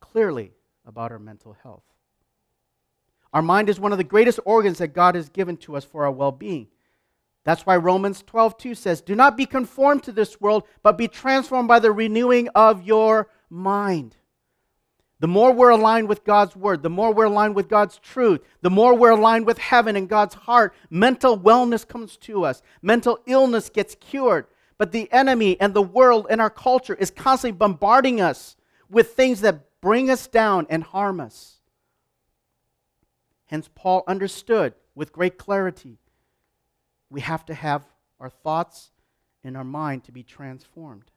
clearly, 0.00 0.52
about 0.84 1.12
our 1.12 1.18
mental 1.18 1.56
health. 1.62 1.84
Our 3.32 3.42
mind 3.42 3.68
is 3.68 3.78
one 3.78 3.92
of 3.92 3.98
the 3.98 4.04
greatest 4.04 4.40
organs 4.44 4.78
that 4.78 4.88
God 4.88 5.14
has 5.14 5.28
given 5.28 5.56
to 5.58 5.76
us 5.76 5.84
for 5.84 6.04
our 6.04 6.10
well 6.10 6.32
being. 6.32 6.66
That's 7.44 7.66
why 7.66 7.76
Romans 7.76 8.22
12, 8.26 8.56
2 8.56 8.74
says, 8.74 9.00
Do 9.00 9.14
not 9.14 9.36
be 9.36 9.46
conformed 9.46 10.02
to 10.04 10.12
this 10.12 10.40
world, 10.40 10.64
but 10.82 10.98
be 10.98 11.08
transformed 11.08 11.68
by 11.68 11.78
the 11.78 11.92
renewing 11.92 12.48
of 12.54 12.82
your 12.82 13.28
mind. 13.50 14.16
The 15.22 15.28
more 15.28 15.52
we're 15.52 15.70
aligned 15.70 16.08
with 16.08 16.24
God's 16.24 16.56
word, 16.56 16.82
the 16.82 16.90
more 16.90 17.14
we're 17.14 17.26
aligned 17.26 17.54
with 17.54 17.68
God's 17.68 17.96
truth, 18.00 18.40
the 18.60 18.70
more 18.70 18.92
we're 18.92 19.12
aligned 19.12 19.46
with 19.46 19.56
heaven 19.56 19.94
and 19.94 20.08
God's 20.08 20.34
heart, 20.34 20.74
mental 20.90 21.38
wellness 21.38 21.86
comes 21.86 22.16
to 22.22 22.44
us. 22.44 22.60
Mental 22.82 23.20
illness 23.26 23.68
gets 23.68 23.94
cured. 23.94 24.48
But 24.78 24.90
the 24.90 25.08
enemy 25.12 25.60
and 25.60 25.74
the 25.74 25.80
world 25.80 26.26
and 26.28 26.40
our 26.40 26.50
culture 26.50 26.94
is 26.94 27.12
constantly 27.12 27.56
bombarding 27.56 28.20
us 28.20 28.56
with 28.90 29.12
things 29.12 29.42
that 29.42 29.80
bring 29.80 30.10
us 30.10 30.26
down 30.26 30.66
and 30.68 30.82
harm 30.82 31.20
us. 31.20 31.60
Hence, 33.44 33.70
Paul 33.72 34.02
understood 34.08 34.74
with 34.96 35.12
great 35.12 35.38
clarity 35.38 35.98
we 37.10 37.20
have 37.20 37.46
to 37.46 37.54
have 37.54 37.84
our 38.18 38.30
thoughts 38.30 38.90
and 39.44 39.56
our 39.56 39.62
mind 39.62 40.02
to 40.02 40.10
be 40.10 40.24
transformed. 40.24 41.12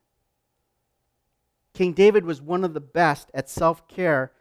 King 1.75 1.91
David 1.91 2.24
was 2.24 2.41
one 2.41 2.63
of 2.63 2.74
the 2.74 2.79
best 2.79 3.29
at 3.34 3.50
self 3.50 3.88
care 3.88 4.32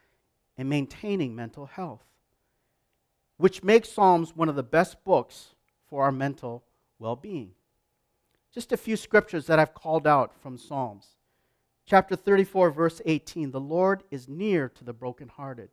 and 0.56 0.68
maintaining 0.68 1.34
mental 1.34 1.66
health, 1.66 2.04
which 3.36 3.64
makes 3.64 3.90
Psalms 3.90 4.36
one 4.36 4.48
of 4.48 4.54
the 4.54 4.62
best 4.62 5.02
books 5.04 5.54
for 5.90 6.04
our 6.04 6.12
mental 6.12 6.62
well 7.00 7.16
being. 7.16 7.50
Just 8.52 8.70
a 8.72 8.76
few 8.76 8.96
scriptures 8.96 9.46
that 9.46 9.58
I've 9.58 9.74
called 9.74 10.06
out 10.06 10.32
from 10.40 10.56
Psalms. 10.56 11.16
Chapter 11.86 12.14
34, 12.14 12.70
verse 12.70 13.02
18 13.04 13.50
The 13.50 13.60
Lord 13.60 14.04
is 14.12 14.28
near 14.28 14.68
to 14.68 14.84
the 14.84 14.92
brokenhearted. 14.92 15.70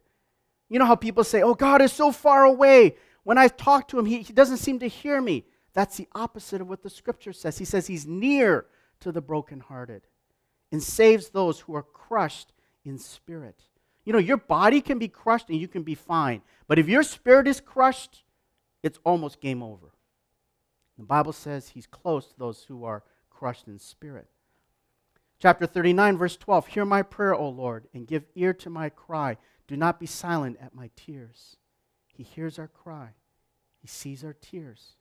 You 0.68 0.80
know 0.80 0.86
how 0.86 0.96
people 0.96 1.24
say, 1.24 1.44
Oh, 1.44 1.54
God 1.54 1.82
is 1.82 1.94
so 1.94 2.12
far 2.12 2.44
away. 2.44 2.96
When 3.24 3.38
I 3.38 3.50
talk 3.50 3.88
to 3.90 4.00
him, 4.00 4.08
he, 4.08 4.24
he 4.24 4.34
doesn't 4.34 4.58
seem 4.58 4.80
to 4.80 4.88
hear 4.88 5.22
me. 5.22 5.46
That's 5.74 5.96
the 5.96 6.08
opposite 6.16 6.60
of 6.60 6.68
what 6.68 6.82
the 6.82 6.90
scripture 6.90 7.34
says. 7.34 7.60
He 7.60 7.66
says 7.66 7.86
he's 7.86 8.08
near 8.08 8.66
to 9.02 9.12
the 9.12 9.22
brokenhearted 9.22 10.02
and 10.72 10.82
saves 10.82 11.30
those 11.30 11.62
who 11.62 11.76
are 11.76 11.84
crushed 11.84 12.54
in 12.86 12.98
spirit. 12.98 13.64
You 14.06 14.14
know, 14.14 14.20
your 14.20 14.38
body 14.38 14.82
can 14.82 14.98
be 15.00 15.08
crushed 15.08 15.50
and 15.50 15.60
you 15.60 15.68
can 15.68 15.84
be 15.84 15.96
fine. 15.96 16.42
But 16.68 16.80
if 16.80 16.88
your 16.88 17.04
spirit 17.04 17.48
is 17.48 17.62
crushed, 17.62 18.24
it's 18.82 19.00
almost 19.04 19.42
game 19.42 19.62
over. 19.62 19.92
The 20.98 21.06
Bible 21.06 21.34
says 21.34 21.70
he's 21.70 21.88
close 21.88 22.28
to 22.28 22.40
those 22.40 22.64
who 22.64 22.84
are 22.84 23.04
crushed 23.30 23.68
in 23.68 23.80
spirit. 23.80 24.28
Chapter 25.40 25.66
39, 25.66 26.18
verse 26.18 26.38
12 26.38 26.68
Hear 26.68 26.86
my 26.86 27.02
prayer, 27.02 27.34
O 27.34 27.50
Lord, 27.50 27.88
and 27.94 28.08
give 28.08 28.26
ear 28.36 28.54
to 28.54 28.70
my 28.70 28.90
cry. 28.90 29.38
Do 29.68 29.76
not 29.76 30.00
be 30.00 30.06
silent 30.06 30.58
at 30.62 30.76
my 30.76 30.90
tears. 30.96 31.58
He 32.14 32.24
hears 32.24 32.60
our 32.60 32.68
cry, 32.68 33.10
He 33.80 33.88
sees 33.88 34.24
our 34.24 34.34
tears, 34.34 34.98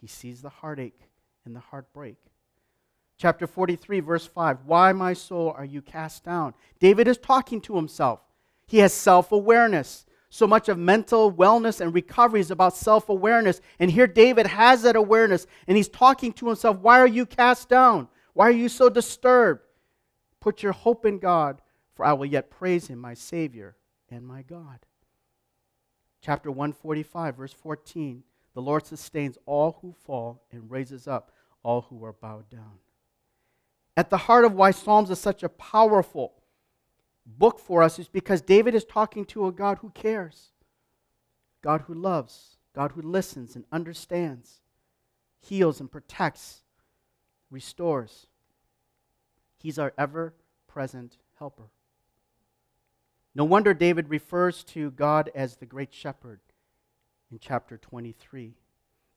He 0.00 0.06
sees 0.06 0.42
the 0.42 0.48
heartache 0.48 1.08
and 1.44 1.54
the 1.54 1.60
heartbreak. 1.60 2.16
Chapter 3.16 3.46
43, 3.46 4.00
verse 4.00 4.26
5 4.26 4.58
Why, 4.66 4.92
my 4.92 5.12
soul, 5.12 5.54
are 5.56 5.64
you 5.64 5.82
cast 5.82 6.24
down? 6.24 6.54
David 6.80 7.08
is 7.08 7.18
talking 7.18 7.60
to 7.62 7.76
himself. 7.76 8.20
He 8.66 8.78
has 8.78 8.92
self 8.92 9.32
awareness. 9.32 10.06
So 10.30 10.48
much 10.48 10.68
of 10.68 10.78
mental 10.78 11.32
wellness 11.32 11.80
and 11.80 11.94
recovery 11.94 12.40
is 12.40 12.50
about 12.50 12.76
self 12.76 13.08
awareness. 13.08 13.60
And 13.78 13.90
here 13.90 14.08
David 14.08 14.48
has 14.48 14.82
that 14.82 14.96
awareness 14.96 15.46
and 15.68 15.76
he's 15.76 15.88
talking 15.88 16.32
to 16.34 16.48
himself 16.48 16.78
Why 16.78 16.98
are 16.98 17.06
you 17.06 17.24
cast 17.24 17.68
down? 17.68 18.08
Why 18.32 18.48
are 18.48 18.52
you 18.52 18.68
so 18.68 18.88
disturbed? 18.88 19.62
Put 20.40 20.62
your 20.62 20.72
hope 20.72 21.06
in 21.06 21.20
God, 21.20 21.62
for 21.94 22.04
I 22.04 22.12
will 22.12 22.26
yet 22.26 22.50
praise 22.50 22.88
him, 22.88 22.98
my 22.98 23.14
Savior 23.14 23.76
and 24.10 24.26
my 24.26 24.42
God. 24.42 24.80
Chapter 26.20 26.50
145, 26.50 27.36
verse 27.36 27.52
14 27.52 28.24
The 28.54 28.62
Lord 28.62 28.86
sustains 28.86 29.38
all 29.46 29.78
who 29.80 29.94
fall 30.04 30.42
and 30.50 30.70
raises 30.70 31.06
up 31.06 31.30
all 31.62 31.82
who 31.82 32.04
are 32.04 32.12
bowed 32.12 32.50
down. 32.50 32.78
At 33.96 34.10
the 34.10 34.16
heart 34.16 34.44
of 34.44 34.54
why 34.54 34.72
Psalms 34.72 35.10
is 35.10 35.20
such 35.20 35.42
a 35.42 35.48
powerful 35.48 36.34
book 37.26 37.58
for 37.58 37.82
us 37.82 37.98
is 37.98 38.08
because 38.08 38.42
David 38.42 38.74
is 38.74 38.84
talking 38.84 39.24
to 39.26 39.46
a 39.46 39.52
God 39.52 39.78
who 39.78 39.90
cares, 39.90 40.50
God 41.62 41.82
who 41.82 41.94
loves, 41.94 42.56
God 42.74 42.92
who 42.92 43.02
listens 43.02 43.54
and 43.54 43.64
understands, 43.70 44.60
heals 45.40 45.80
and 45.80 45.90
protects, 45.90 46.62
restores. 47.50 48.26
He's 49.56 49.78
our 49.78 49.92
ever 49.96 50.34
present 50.66 51.18
helper. 51.38 51.70
No 53.34 53.44
wonder 53.44 53.74
David 53.74 54.10
refers 54.10 54.62
to 54.64 54.90
God 54.90 55.30
as 55.34 55.56
the 55.56 55.66
great 55.66 55.94
shepherd 55.94 56.40
in 57.30 57.38
chapter 57.38 57.78
23. 57.78 58.54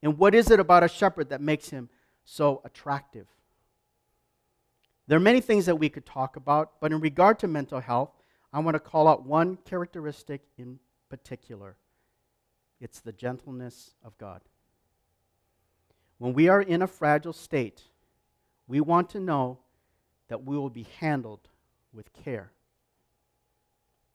And 0.02 0.18
what 0.18 0.34
is 0.34 0.50
it 0.50 0.60
about 0.60 0.84
a 0.84 0.88
shepherd 0.88 1.30
that 1.30 1.42
makes 1.42 1.70
him 1.70 1.90
so 2.26 2.62
attractive? 2.64 3.28
There 5.08 5.18
are 5.18 5.22
many 5.22 5.42
things 5.42 5.66
that 5.66 5.76
we 5.76 5.90
could 5.90 6.06
talk 6.06 6.36
about, 6.36 6.80
but 6.82 6.92
in 6.92 7.00
regard 7.00 7.40
to 7.40 7.48
mental 7.48 7.80
health, 7.80 8.12
I 8.52 8.60
want 8.60 8.76
to 8.76 8.80
call 8.80 9.08
out 9.08 9.26
one 9.26 9.58
characteristic 9.66 10.42
in 10.58 10.80
particular 11.10 11.78
it's 12.80 13.00
the 13.00 13.12
gentleness 13.12 13.96
of 14.04 14.18
God. 14.18 14.42
When 16.20 16.34
we 16.34 16.48
are 16.48 16.62
in 16.62 16.82
a 16.82 16.88
fragile 16.88 17.34
state, 17.34 17.84
we 18.68 18.82
want 18.82 19.10
to 19.12 19.20
know 19.20 19.60
that 20.28 20.44
we 20.44 20.58
will 20.58 20.70
be 20.70 20.88
handled 21.00 21.48
with 21.94 22.14
care. 22.14 22.52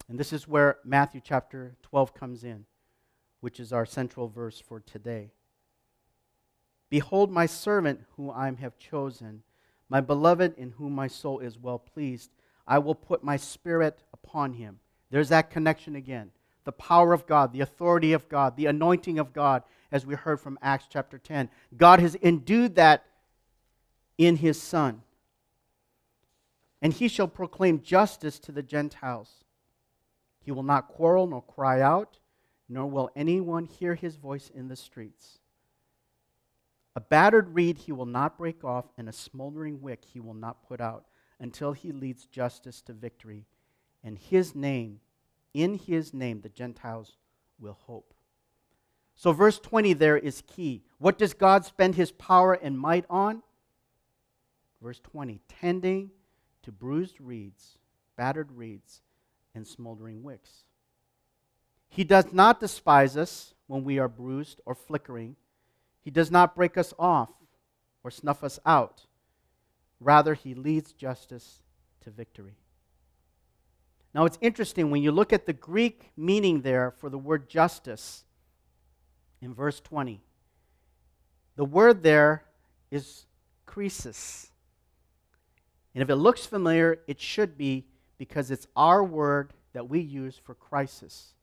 And 0.08 0.18
this 0.18 0.32
is 0.32 0.46
where 0.46 0.78
Matthew 0.84 1.20
chapter 1.24 1.76
12 1.82 2.14
comes 2.14 2.44
in, 2.44 2.66
which 3.40 3.58
is 3.58 3.72
our 3.72 3.86
central 3.86 4.28
verse 4.28 4.60
for 4.60 4.80
today. 4.80 5.30
Behold, 6.90 7.30
my 7.30 7.46
servant 7.46 8.00
whom 8.16 8.30
I 8.30 8.52
have 8.52 8.78
chosen 8.78 9.42
my 9.92 10.00
beloved, 10.00 10.54
in 10.56 10.70
whom 10.70 10.94
my 10.94 11.06
soul 11.06 11.40
is 11.40 11.58
well 11.58 11.78
pleased, 11.78 12.30
I 12.66 12.78
will 12.78 12.94
put 12.94 13.22
my 13.22 13.36
spirit 13.36 14.02
upon 14.14 14.54
him. 14.54 14.80
There's 15.10 15.28
that 15.28 15.50
connection 15.50 15.96
again. 15.96 16.30
The 16.64 16.72
power 16.72 17.12
of 17.12 17.26
God, 17.26 17.52
the 17.52 17.60
authority 17.60 18.14
of 18.14 18.26
God, 18.30 18.56
the 18.56 18.64
anointing 18.64 19.18
of 19.18 19.34
God, 19.34 19.64
as 19.90 20.06
we 20.06 20.14
heard 20.14 20.40
from 20.40 20.58
Acts 20.62 20.86
chapter 20.88 21.18
10. 21.18 21.50
God 21.76 22.00
has 22.00 22.16
endued 22.22 22.76
that 22.76 23.04
in 24.16 24.36
his 24.36 24.58
Son. 24.58 25.02
And 26.80 26.94
he 26.94 27.06
shall 27.06 27.28
proclaim 27.28 27.82
justice 27.82 28.38
to 28.38 28.50
the 28.50 28.62
Gentiles. 28.62 29.44
He 30.40 30.52
will 30.52 30.62
not 30.62 30.88
quarrel 30.88 31.26
nor 31.26 31.42
cry 31.42 31.82
out, 31.82 32.18
nor 32.66 32.86
will 32.86 33.10
anyone 33.14 33.66
hear 33.66 33.94
his 33.94 34.16
voice 34.16 34.50
in 34.54 34.68
the 34.68 34.76
streets. 34.76 35.40
A 36.94 37.00
battered 37.00 37.54
reed 37.54 37.78
he 37.78 37.92
will 37.92 38.06
not 38.06 38.36
break 38.36 38.64
off, 38.64 38.86
and 38.98 39.08
a 39.08 39.12
smoldering 39.12 39.80
wick 39.80 40.04
he 40.04 40.20
will 40.20 40.34
not 40.34 40.66
put 40.66 40.80
out 40.80 41.06
until 41.40 41.72
he 41.72 41.90
leads 41.90 42.26
justice 42.26 42.82
to 42.82 42.92
victory. 42.92 43.46
And 44.04 44.18
his 44.18 44.54
name, 44.54 45.00
in 45.54 45.78
his 45.78 46.12
name, 46.12 46.40
the 46.40 46.48
Gentiles 46.48 47.16
will 47.58 47.78
hope. 47.86 48.12
So, 49.14 49.32
verse 49.32 49.58
20 49.58 49.94
there 49.94 50.18
is 50.18 50.42
key. 50.46 50.82
What 50.98 51.18
does 51.18 51.34
God 51.34 51.64
spend 51.64 51.94
his 51.94 52.12
power 52.12 52.54
and 52.54 52.78
might 52.78 53.04
on? 53.08 53.42
Verse 54.82 55.00
20 55.00 55.40
tending 55.48 56.10
to 56.62 56.72
bruised 56.72 57.20
reeds, 57.20 57.78
battered 58.16 58.52
reeds, 58.52 59.00
and 59.54 59.66
smoldering 59.66 60.22
wicks. 60.22 60.64
He 61.88 62.04
does 62.04 62.32
not 62.32 62.60
despise 62.60 63.16
us 63.16 63.54
when 63.66 63.84
we 63.84 63.98
are 63.98 64.08
bruised 64.08 64.60
or 64.64 64.74
flickering 64.74 65.36
he 66.02 66.10
does 66.10 66.30
not 66.30 66.54
break 66.54 66.76
us 66.76 66.92
off 66.98 67.30
or 68.04 68.10
snuff 68.10 68.42
us 68.44 68.58
out. 68.66 69.06
Rather, 70.00 70.34
he 70.34 70.54
leads 70.54 70.92
justice 70.92 71.62
to 72.02 72.10
victory. 72.10 72.56
Now, 74.14 74.24
it's 74.24 74.38
interesting 74.40 74.90
when 74.90 75.02
you 75.02 75.12
look 75.12 75.32
at 75.32 75.46
the 75.46 75.52
Greek 75.52 76.10
meaning 76.16 76.62
there 76.62 76.90
for 76.90 77.08
the 77.08 77.18
word 77.18 77.48
justice 77.48 78.24
in 79.40 79.54
verse 79.54 79.80
20. 79.80 80.20
The 81.56 81.64
word 81.64 82.02
there 82.02 82.44
is 82.90 83.26
krisis. 83.66 84.50
And 85.94 86.02
if 86.02 86.10
it 86.10 86.16
looks 86.16 86.44
familiar, 86.44 87.00
it 87.06 87.20
should 87.20 87.56
be 87.56 87.86
because 88.18 88.50
it's 88.50 88.66
our 88.76 89.02
word 89.02 89.52
that 89.72 89.88
we 89.88 90.00
use 90.00 90.40
for 90.42 90.54
crisis. 90.54 91.34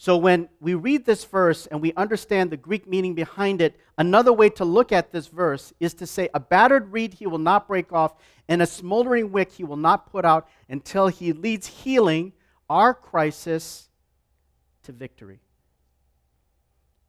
So 0.00 0.16
when 0.16 0.48
we 0.60 0.72
read 0.72 1.04
this 1.04 1.26
verse 1.26 1.66
and 1.66 1.82
we 1.82 1.92
understand 1.92 2.48
the 2.48 2.56
Greek 2.56 2.88
meaning 2.88 3.14
behind 3.14 3.60
it, 3.60 3.78
another 3.98 4.32
way 4.32 4.48
to 4.48 4.64
look 4.64 4.92
at 4.92 5.12
this 5.12 5.26
verse 5.26 5.74
is 5.78 5.92
to 5.92 6.06
say, 6.06 6.30
A 6.32 6.40
battered 6.40 6.90
reed 6.90 7.12
he 7.12 7.26
will 7.26 7.36
not 7.36 7.68
break 7.68 7.92
off, 7.92 8.14
and 8.48 8.62
a 8.62 8.66
smoldering 8.66 9.30
wick 9.30 9.52
he 9.52 9.62
will 9.62 9.76
not 9.76 10.10
put 10.10 10.24
out 10.24 10.48
until 10.70 11.08
he 11.08 11.34
leads 11.34 11.66
healing, 11.66 12.32
our 12.70 12.94
crisis, 12.94 13.90
to 14.84 14.92
victory. 14.92 15.40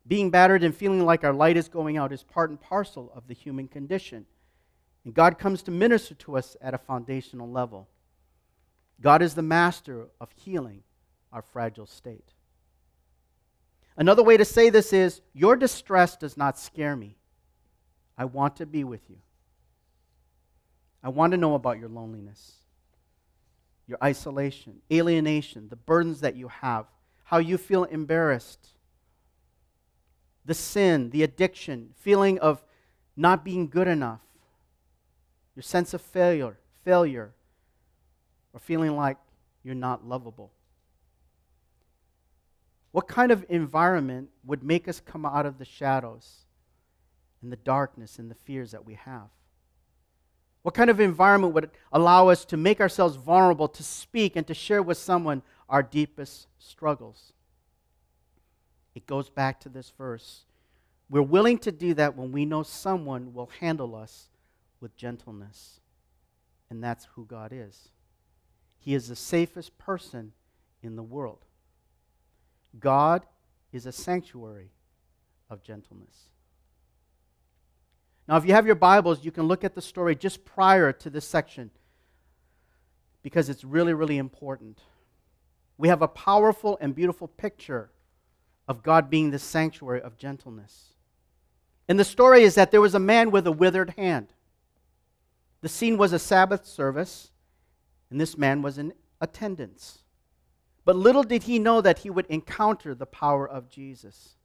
Being 0.06 0.30
battered 0.30 0.62
and 0.62 0.75
feeling 0.75 1.06
like 1.06 1.23
our 1.23 1.32
light 1.32 1.56
is 1.56 1.69
going 1.69 1.95
out 1.95 2.12
is 2.12 2.23
part 2.23 2.49
and 2.49 2.60
parcel 2.60 3.10
of 3.15 3.25
the 3.30 3.34
human 3.34 3.69
condition. 3.69 4.25
And 5.06 5.13
God 5.13 5.39
comes 5.39 5.63
to 5.63 5.71
minister 5.71 6.13
to 6.15 6.36
us 6.36 6.58
at 6.60 6.73
a 6.73 6.77
foundational 6.77 7.49
level. 7.49 7.88
God 8.99 9.21
is 9.21 9.34
the 9.34 9.41
master 9.41 10.10
of 10.19 10.30
healing 10.36 10.84
our 11.32 11.41
fragile 11.41 11.88
state. 11.88 12.34
Another 13.97 14.23
way 14.23 14.38
to 14.38 14.45
say 14.45 14.69
this 14.69 14.93
is 14.93 15.21
Your 15.34 15.56
distress 15.56 16.15
does 16.15 16.38
not 16.38 16.58
scare 16.58 16.95
me. 16.95 17.17
I 18.17 18.25
want 18.25 18.58
to 18.58 18.65
be 18.65 18.84
with 18.84 19.10
you. 19.10 19.17
I 21.04 21.10
want 21.10 21.32
to 21.32 21.38
know 21.38 21.56
about 21.56 21.80
your 21.80 21.89
loneliness, 21.89 22.58
your 23.88 23.97
isolation, 24.04 24.82
alienation, 24.91 25.69
the 25.69 25.75
burdens 25.75 26.21
that 26.21 26.36
you 26.36 26.47
have, 26.47 26.86
how 27.23 27.39
you 27.39 27.58
feel 27.58 27.86
embarrassed, 27.86 28.69
the 30.45 30.54
sin, 30.54 31.10
the 31.10 31.23
addiction, 31.23 31.93
feeling 31.97 32.38
of 32.39 32.63
not 33.15 33.43
being 33.43 33.67
good 33.67 33.88
enough, 33.88 34.21
your 35.56 35.63
sense 35.63 35.93
of 35.93 36.01
failure, 36.01 36.58
failure, 36.84 37.34
or 38.54 38.60
feeling 38.60 38.95
like 38.95 39.17
you're 39.63 39.75
not 39.75 40.08
lovable. 40.08 40.51
What 42.91 43.08
kind 43.08 43.32
of 43.32 43.45
environment 43.49 44.30
would 44.43 44.63
make 44.63 44.88
us 44.88 44.99
come 44.99 45.25
out 45.25 45.45
of 45.45 45.58
the 45.58 45.65
shadows 45.65 46.45
and 47.41 47.51
the 47.51 47.58
darkness 47.58 48.19
and 48.19 48.30
the 48.30 48.36
fears 48.36 48.71
that 48.71 48.86
we 48.86 48.95
have? 48.95 49.30
What 50.62 50.75
kind 50.75 50.89
of 50.89 50.99
environment 50.99 51.54
would 51.54 51.71
allow 51.91 52.27
us 52.27 52.45
to 52.45 52.58
make 52.58 52.80
ourselves 52.80 53.15
vulnerable, 53.15 53.67
to 53.69 53.84
speak 53.84 54.36
and 54.36 54.45
to 54.47 54.54
share 54.54 54.84
with 54.84 54.97
someone 54.97 55.41
our 55.69 55.82
deepest 55.82 56.47
struggles? 56.60 57.34
It 58.93 59.08
goes 59.08 59.30
back 59.30 59.60
to 59.62 59.69
this 59.69 59.91
verse. 59.97 60.43
We're 61.10 61.21
willing 61.21 61.58
to 61.60 61.71
do 61.71 61.93
that 61.95 62.15
when 62.15 62.32
we 62.32 62.45
know 62.45 62.63
someone 62.63 63.34
will 63.34 63.49
handle 63.60 63.95
us 63.95 64.30
with 64.80 64.95
gentleness. 64.95 65.80
And 66.69 66.84
that's 66.84 67.08
who 67.15 67.25
God 67.25 67.51
is. 67.54 67.89
He 68.77 68.93
is 68.93 69.08
the 69.08 69.15
safest 69.15 69.77
person 69.77 70.34
in 70.82 70.95
the 70.95 71.04
world. 71.04 71.45
God 72.79 73.25
is 73.71 73.86
a 73.86 73.91
sanctuary 73.91 74.71
of 75.49 75.63
gentleness. 75.63 76.29
Now, 78.27 78.38
if 78.38 78.45
you 78.45 78.53
have 78.53 78.65
your 78.65 78.75
Bibles, 78.75 79.25
you 79.25 79.31
can 79.31 79.43
look 79.43 79.63
at 79.63 79.75
the 79.75 79.81
story 79.81 80.15
just 80.15 80.45
prior 80.45 80.93
to 80.93 81.10
this 81.10 81.27
section 81.27 81.71
because 83.23 83.49
it's 83.49 83.63
really, 83.63 83.93
really 83.93 84.17
important. 84.17 84.79
We 85.77 85.88
have 85.89 86.01
a 86.01 86.07
powerful 86.07 86.77
and 86.79 86.95
beautiful 86.95 87.27
picture 87.27 87.89
of 88.67 88.84
God 88.84 89.10
being 89.10 89.31
the 89.31 89.39
sanctuary 89.39 90.01
of 90.01 90.17
gentleness. 90.17 90.93
And 91.88 91.99
the 91.99 92.05
story 92.05 92.43
is 92.43 92.55
that 92.55 92.71
there 92.71 92.81
was 92.81 92.95
a 92.95 92.99
man 92.99 93.31
with 93.31 93.45
a 93.47 93.51
withered 93.51 93.91
hand. 93.97 94.27
The 95.62 95.69
scene 95.69 95.97
was 95.97 96.13
a 96.13 96.19
Sabbath 96.19 96.65
service, 96.65 97.31
and 98.10 98.19
this 98.19 98.38
man 98.38 98.62
was 98.62 98.77
in 98.77 98.93
attendance. 99.19 99.99
But 100.84 100.96
little 100.96 101.24
did 101.24 101.44
he 101.44 101.60
know 101.60 101.82
that 101.82 102.00
he 102.00 102.10
would 102.10 102.26
encounter 102.28 102.96
the 102.96 103.06
power 103.06 103.48
of 103.48 103.70
Jesus. 103.70 104.36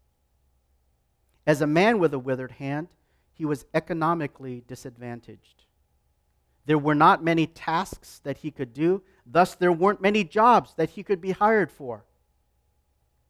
As 1.46 1.61
a 1.61 1.66
man 1.66 1.99
with 1.99 2.12
a 2.12 2.18
withered 2.18 2.53
hand, 2.53 2.88
he 3.33 3.44
was 3.44 3.64
economically 3.72 4.62
disadvantaged. 4.66 5.64
There 6.66 6.79
were 6.79 6.94
not 6.94 7.22
many 7.22 7.46
tasks 7.46 8.20
that 8.25 8.38
he 8.38 8.51
could 8.51 8.72
do, 8.72 9.03
thus, 9.25 9.55
there 9.55 9.72
weren't 9.72 10.03
many 10.03 10.25
jobs 10.25 10.75
that 10.77 10.90
he 10.90 11.03
could 11.03 11.20
be 11.20 11.31
hired 11.31 11.70
for. 11.70 12.05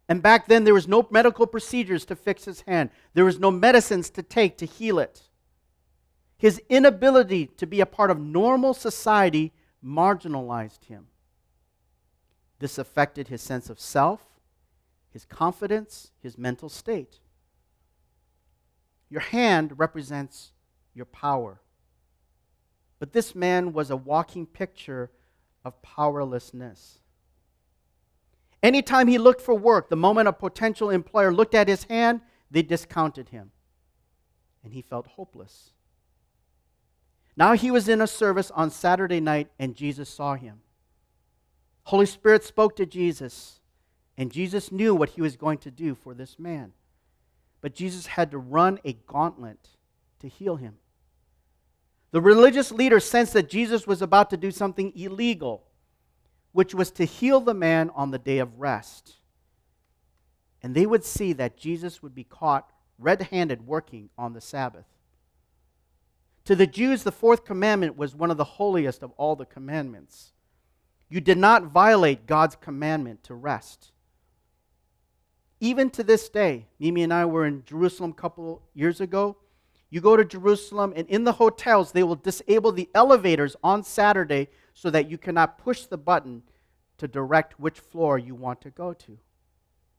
And 0.08 0.22
back 0.22 0.46
then, 0.46 0.64
there 0.64 0.74
was 0.74 0.88
no 0.88 1.06
medical 1.10 1.46
procedures 1.46 2.04
to 2.06 2.16
fix 2.16 2.44
his 2.44 2.62
hand, 2.62 2.90
there 3.14 3.24
was 3.24 3.38
no 3.38 3.50
medicines 3.50 4.10
to 4.10 4.22
take 4.22 4.56
to 4.58 4.66
heal 4.66 4.98
it. 4.98 5.22
His 6.38 6.60
inability 6.68 7.46
to 7.58 7.66
be 7.66 7.80
a 7.80 7.86
part 7.86 8.10
of 8.10 8.20
normal 8.20 8.74
society 8.74 9.52
marginalized 9.84 10.84
him. 10.84 11.06
This 12.58 12.78
affected 12.78 13.28
his 13.28 13.42
sense 13.42 13.68
of 13.68 13.78
self, 13.78 14.20
his 15.12 15.24
confidence, 15.24 16.12
his 16.22 16.38
mental 16.38 16.68
state. 16.68 17.20
Your 19.08 19.20
hand 19.20 19.78
represents 19.78 20.52
your 20.94 21.06
power. 21.06 21.60
But 22.98 23.12
this 23.12 23.34
man 23.34 23.72
was 23.72 23.90
a 23.90 23.96
walking 23.96 24.46
picture 24.46 25.10
of 25.64 25.80
powerlessness. 25.82 26.98
Anytime 28.62 29.06
he 29.06 29.18
looked 29.18 29.42
for 29.42 29.54
work, 29.54 29.90
the 29.90 29.96
moment 29.96 30.28
a 30.28 30.32
potential 30.32 30.90
employer 30.90 31.32
looked 31.32 31.54
at 31.54 31.68
his 31.68 31.84
hand, 31.84 32.22
they 32.50 32.62
discounted 32.62 33.28
him. 33.28 33.52
And 34.64 34.72
he 34.72 34.82
felt 34.82 35.06
hopeless. 35.06 35.70
Now 37.36 37.52
he 37.52 37.70
was 37.70 37.88
in 37.88 38.00
a 38.00 38.06
service 38.06 38.50
on 38.50 38.70
Saturday 38.70 39.20
night, 39.20 39.48
and 39.58 39.76
Jesus 39.76 40.08
saw 40.08 40.34
him. 40.34 40.62
Holy 41.86 42.06
Spirit 42.06 42.42
spoke 42.42 42.74
to 42.74 42.84
Jesus, 42.84 43.60
and 44.18 44.32
Jesus 44.32 44.72
knew 44.72 44.92
what 44.92 45.10
he 45.10 45.22
was 45.22 45.36
going 45.36 45.58
to 45.58 45.70
do 45.70 45.94
for 45.94 46.14
this 46.14 46.36
man. 46.36 46.72
But 47.60 47.76
Jesus 47.76 48.06
had 48.06 48.32
to 48.32 48.38
run 48.38 48.80
a 48.84 48.94
gauntlet 48.94 49.68
to 50.18 50.26
heal 50.26 50.56
him. 50.56 50.78
The 52.10 52.20
religious 52.20 52.72
leaders 52.72 53.04
sensed 53.04 53.34
that 53.34 53.48
Jesus 53.48 53.86
was 53.86 54.02
about 54.02 54.30
to 54.30 54.36
do 54.36 54.50
something 54.50 54.92
illegal, 54.96 55.62
which 56.50 56.74
was 56.74 56.90
to 56.90 57.04
heal 57.04 57.38
the 57.38 57.54
man 57.54 57.90
on 57.94 58.10
the 58.10 58.18
day 58.18 58.38
of 58.38 58.58
rest. 58.58 59.14
And 60.64 60.74
they 60.74 60.86
would 60.86 61.04
see 61.04 61.32
that 61.34 61.56
Jesus 61.56 62.02
would 62.02 62.16
be 62.16 62.24
caught 62.24 62.68
red 62.98 63.22
handed 63.30 63.64
working 63.64 64.10
on 64.18 64.32
the 64.32 64.40
Sabbath. 64.40 64.86
To 66.46 66.56
the 66.56 66.66
Jews, 66.66 67.04
the 67.04 67.12
fourth 67.12 67.44
commandment 67.44 67.96
was 67.96 68.16
one 68.16 68.32
of 68.32 68.38
the 68.38 68.42
holiest 68.42 69.04
of 69.04 69.12
all 69.12 69.36
the 69.36 69.46
commandments. 69.46 70.32
You 71.08 71.20
did 71.20 71.38
not 71.38 71.64
violate 71.64 72.26
God's 72.26 72.56
commandment 72.56 73.22
to 73.24 73.34
rest. 73.34 73.92
Even 75.60 75.88
to 75.90 76.02
this 76.02 76.28
day, 76.28 76.66
Mimi 76.78 77.02
and 77.02 77.14
I 77.14 77.24
were 77.24 77.46
in 77.46 77.64
Jerusalem 77.64 78.10
a 78.10 78.20
couple 78.20 78.62
years 78.74 79.00
ago. 79.00 79.36
You 79.88 80.00
go 80.00 80.16
to 80.16 80.24
Jerusalem, 80.24 80.92
and 80.96 81.08
in 81.08 81.24
the 81.24 81.32
hotels, 81.32 81.92
they 81.92 82.02
will 82.02 82.16
disable 82.16 82.72
the 82.72 82.90
elevators 82.94 83.56
on 83.62 83.84
Saturday 83.84 84.48
so 84.74 84.90
that 84.90 85.08
you 85.08 85.16
cannot 85.16 85.58
push 85.58 85.84
the 85.84 85.96
button 85.96 86.42
to 86.98 87.08
direct 87.08 87.60
which 87.60 87.78
floor 87.78 88.18
you 88.18 88.34
want 88.34 88.60
to 88.62 88.70
go 88.70 88.92
to. 88.92 89.18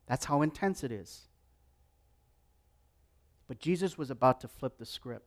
That's 0.08 0.26
how 0.26 0.42
intense 0.42 0.84
it 0.84 0.92
is. 0.92 1.28
But 3.48 3.60
Jesus 3.60 3.98
was 3.98 4.12
about 4.12 4.42
to 4.42 4.48
flip 4.48 4.78
the 4.78 4.86
script. 4.86 5.26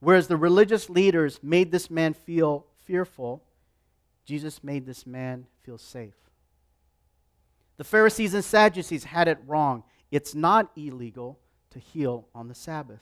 Whereas 0.00 0.28
the 0.28 0.36
religious 0.36 0.90
leaders 0.90 1.40
made 1.42 1.70
this 1.70 1.90
man 1.90 2.14
feel 2.14 2.66
fearful, 2.84 3.42
Jesus 4.28 4.62
made 4.62 4.84
this 4.84 5.06
man 5.06 5.46
feel 5.62 5.78
safe. 5.78 6.12
The 7.78 7.84
Pharisees 7.84 8.34
and 8.34 8.44
Sadducees 8.44 9.04
had 9.04 9.26
it 9.26 9.38
wrong. 9.46 9.84
It's 10.10 10.34
not 10.34 10.70
illegal 10.76 11.38
to 11.70 11.78
heal 11.78 12.28
on 12.34 12.48
the 12.48 12.54
Sabbath. 12.54 13.00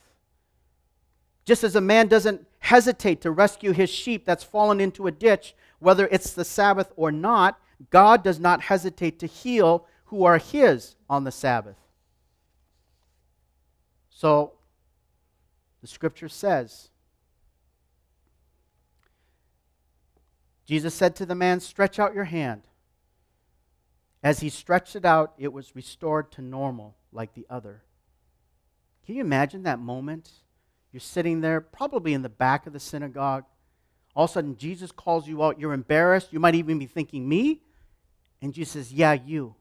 Just 1.43 1.65
as 1.65 1.75
a 1.75 1.81
man 1.81 2.07
doesn't 2.07 2.47
hesitate 2.59 3.19
to 3.21 3.31
rescue 3.31 3.73
his 3.73 3.89
sheep 3.89 4.23
that's 4.23 4.45
fallen 4.45 4.79
into 4.79 5.05
a 5.05 5.11
ditch, 5.11 5.53
whether 5.79 6.07
it's 6.13 6.31
the 6.31 6.45
Sabbath 6.45 6.93
or 6.95 7.11
not, 7.11 7.59
God 7.89 8.23
does 8.23 8.39
not 8.39 8.61
hesitate 8.61 9.19
to 9.19 9.27
heal 9.27 9.85
who 10.05 10.23
are 10.23 10.37
his 10.37 10.95
on 11.09 11.25
the 11.25 11.31
Sabbath. 11.33 11.75
So, 14.09 14.53
the 15.81 15.87
scripture 15.87 16.29
says 16.29 16.89
Jesus 20.67 20.93
said 20.93 21.15
to 21.15 21.25
the 21.25 21.33
man, 21.33 21.61
Stretch 21.61 21.97
out 21.97 22.13
your 22.13 22.25
hand. 22.25 22.63
As 24.21 24.41
he 24.41 24.49
stretched 24.49 24.95
it 24.95 25.05
out, 25.05 25.33
it 25.37 25.53
was 25.53 25.75
restored 25.75 26.31
to 26.33 26.41
normal 26.41 26.97
like 27.13 27.33
the 27.33 27.47
other. 27.49 27.83
Can 29.05 29.15
you 29.15 29.21
imagine 29.21 29.63
that 29.63 29.79
moment? 29.79 30.29
You're 30.91 30.99
sitting 30.99 31.39
there, 31.39 31.61
probably 31.61 32.13
in 32.13 32.21
the 32.21 32.29
back 32.29 32.67
of 32.67 32.73
the 32.73 32.79
synagogue. 32.79 33.45
All 34.13 34.25
of 34.25 34.31
a 34.31 34.33
sudden, 34.33 34.57
Jesus 34.57 34.91
calls 34.91 35.27
you 35.27 35.41
out. 35.41 35.59
You're 35.59 35.73
embarrassed. 35.73 36.33
You 36.33 36.39
might 36.39 36.55
even 36.55 36.79
be 36.79 36.85
thinking, 36.85 37.29
Me? 37.29 37.61
And 38.41 38.53
Jesus 38.53 38.73
says, 38.73 38.93
Yeah, 38.93 39.13
you. 39.13 39.55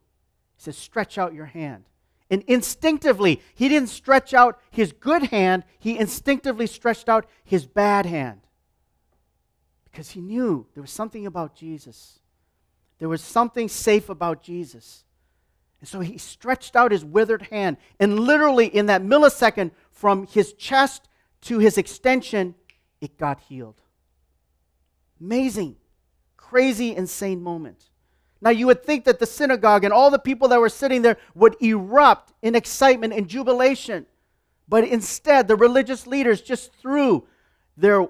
He 0.56 0.62
says, 0.62 0.76
Stretch 0.76 1.18
out 1.18 1.34
your 1.34 1.46
hand. 1.46 1.84
And 2.28 2.42
instinctively, 2.48 3.40
he 3.54 3.68
didn't 3.68 3.90
stretch 3.90 4.34
out 4.34 4.58
his 4.72 4.92
good 4.92 5.24
hand, 5.24 5.62
he 5.78 5.96
instinctively 5.96 6.66
stretched 6.66 7.08
out 7.08 7.26
his 7.44 7.64
bad 7.64 8.06
hand 8.06 8.45
because 9.96 10.10
he 10.10 10.20
knew 10.20 10.66
there 10.74 10.82
was 10.82 10.90
something 10.90 11.24
about 11.24 11.56
Jesus. 11.56 12.18
There 12.98 13.08
was 13.08 13.22
something 13.22 13.66
safe 13.66 14.10
about 14.10 14.42
Jesus. 14.42 15.04
And 15.80 15.88
so 15.88 16.00
he 16.00 16.18
stretched 16.18 16.76
out 16.76 16.92
his 16.92 17.02
withered 17.02 17.44
hand, 17.44 17.78
and 17.98 18.20
literally 18.20 18.66
in 18.66 18.86
that 18.86 19.02
millisecond 19.02 19.70
from 19.90 20.26
his 20.26 20.52
chest 20.52 21.08
to 21.42 21.60
his 21.60 21.78
extension, 21.78 22.54
it 23.00 23.16
got 23.16 23.40
healed. 23.40 23.80
Amazing, 25.18 25.76
crazy, 26.36 26.94
insane 26.94 27.42
moment. 27.42 27.88
Now, 28.42 28.50
you 28.50 28.66
would 28.66 28.84
think 28.84 29.06
that 29.06 29.18
the 29.18 29.24
synagogue 29.24 29.82
and 29.82 29.94
all 29.94 30.10
the 30.10 30.18
people 30.18 30.48
that 30.48 30.60
were 30.60 30.68
sitting 30.68 31.00
there 31.00 31.16
would 31.34 31.56
erupt 31.62 32.34
in 32.42 32.54
excitement 32.54 33.14
and 33.14 33.28
jubilation. 33.28 34.04
But 34.68 34.84
instead, 34.84 35.48
the 35.48 35.56
religious 35.56 36.06
leaders 36.06 36.42
just 36.42 36.74
threw 36.74 37.26
their 37.78 38.08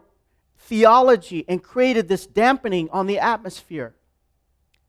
theology 0.58 1.44
and 1.48 1.62
created 1.62 2.08
this 2.08 2.26
dampening 2.26 2.88
on 2.90 3.06
the 3.06 3.18
atmosphere. 3.18 3.94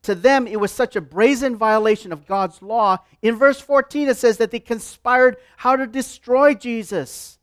To 0.03 0.15
them, 0.15 0.47
it 0.47 0.59
was 0.59 0.71
such 0.71 0.95
a 0.95 1.01
brazen 1.01 1.55
violation 1.55 2.13
of 2.13 2.25
God's 2.25 2.61
law. 2.61 2.99
In 3.21 3.35
verse 3.35 3.59
14, 3.59 4.07
it 4.07 4.17
says 4.17 4.37
that 4.37 4.51
they 4.51 4.59
conspired 4.59 5.37
how 5.57 5.75
to 5.75 5.85
destroy 5.85 6.53
Jesus. 6.53 7.37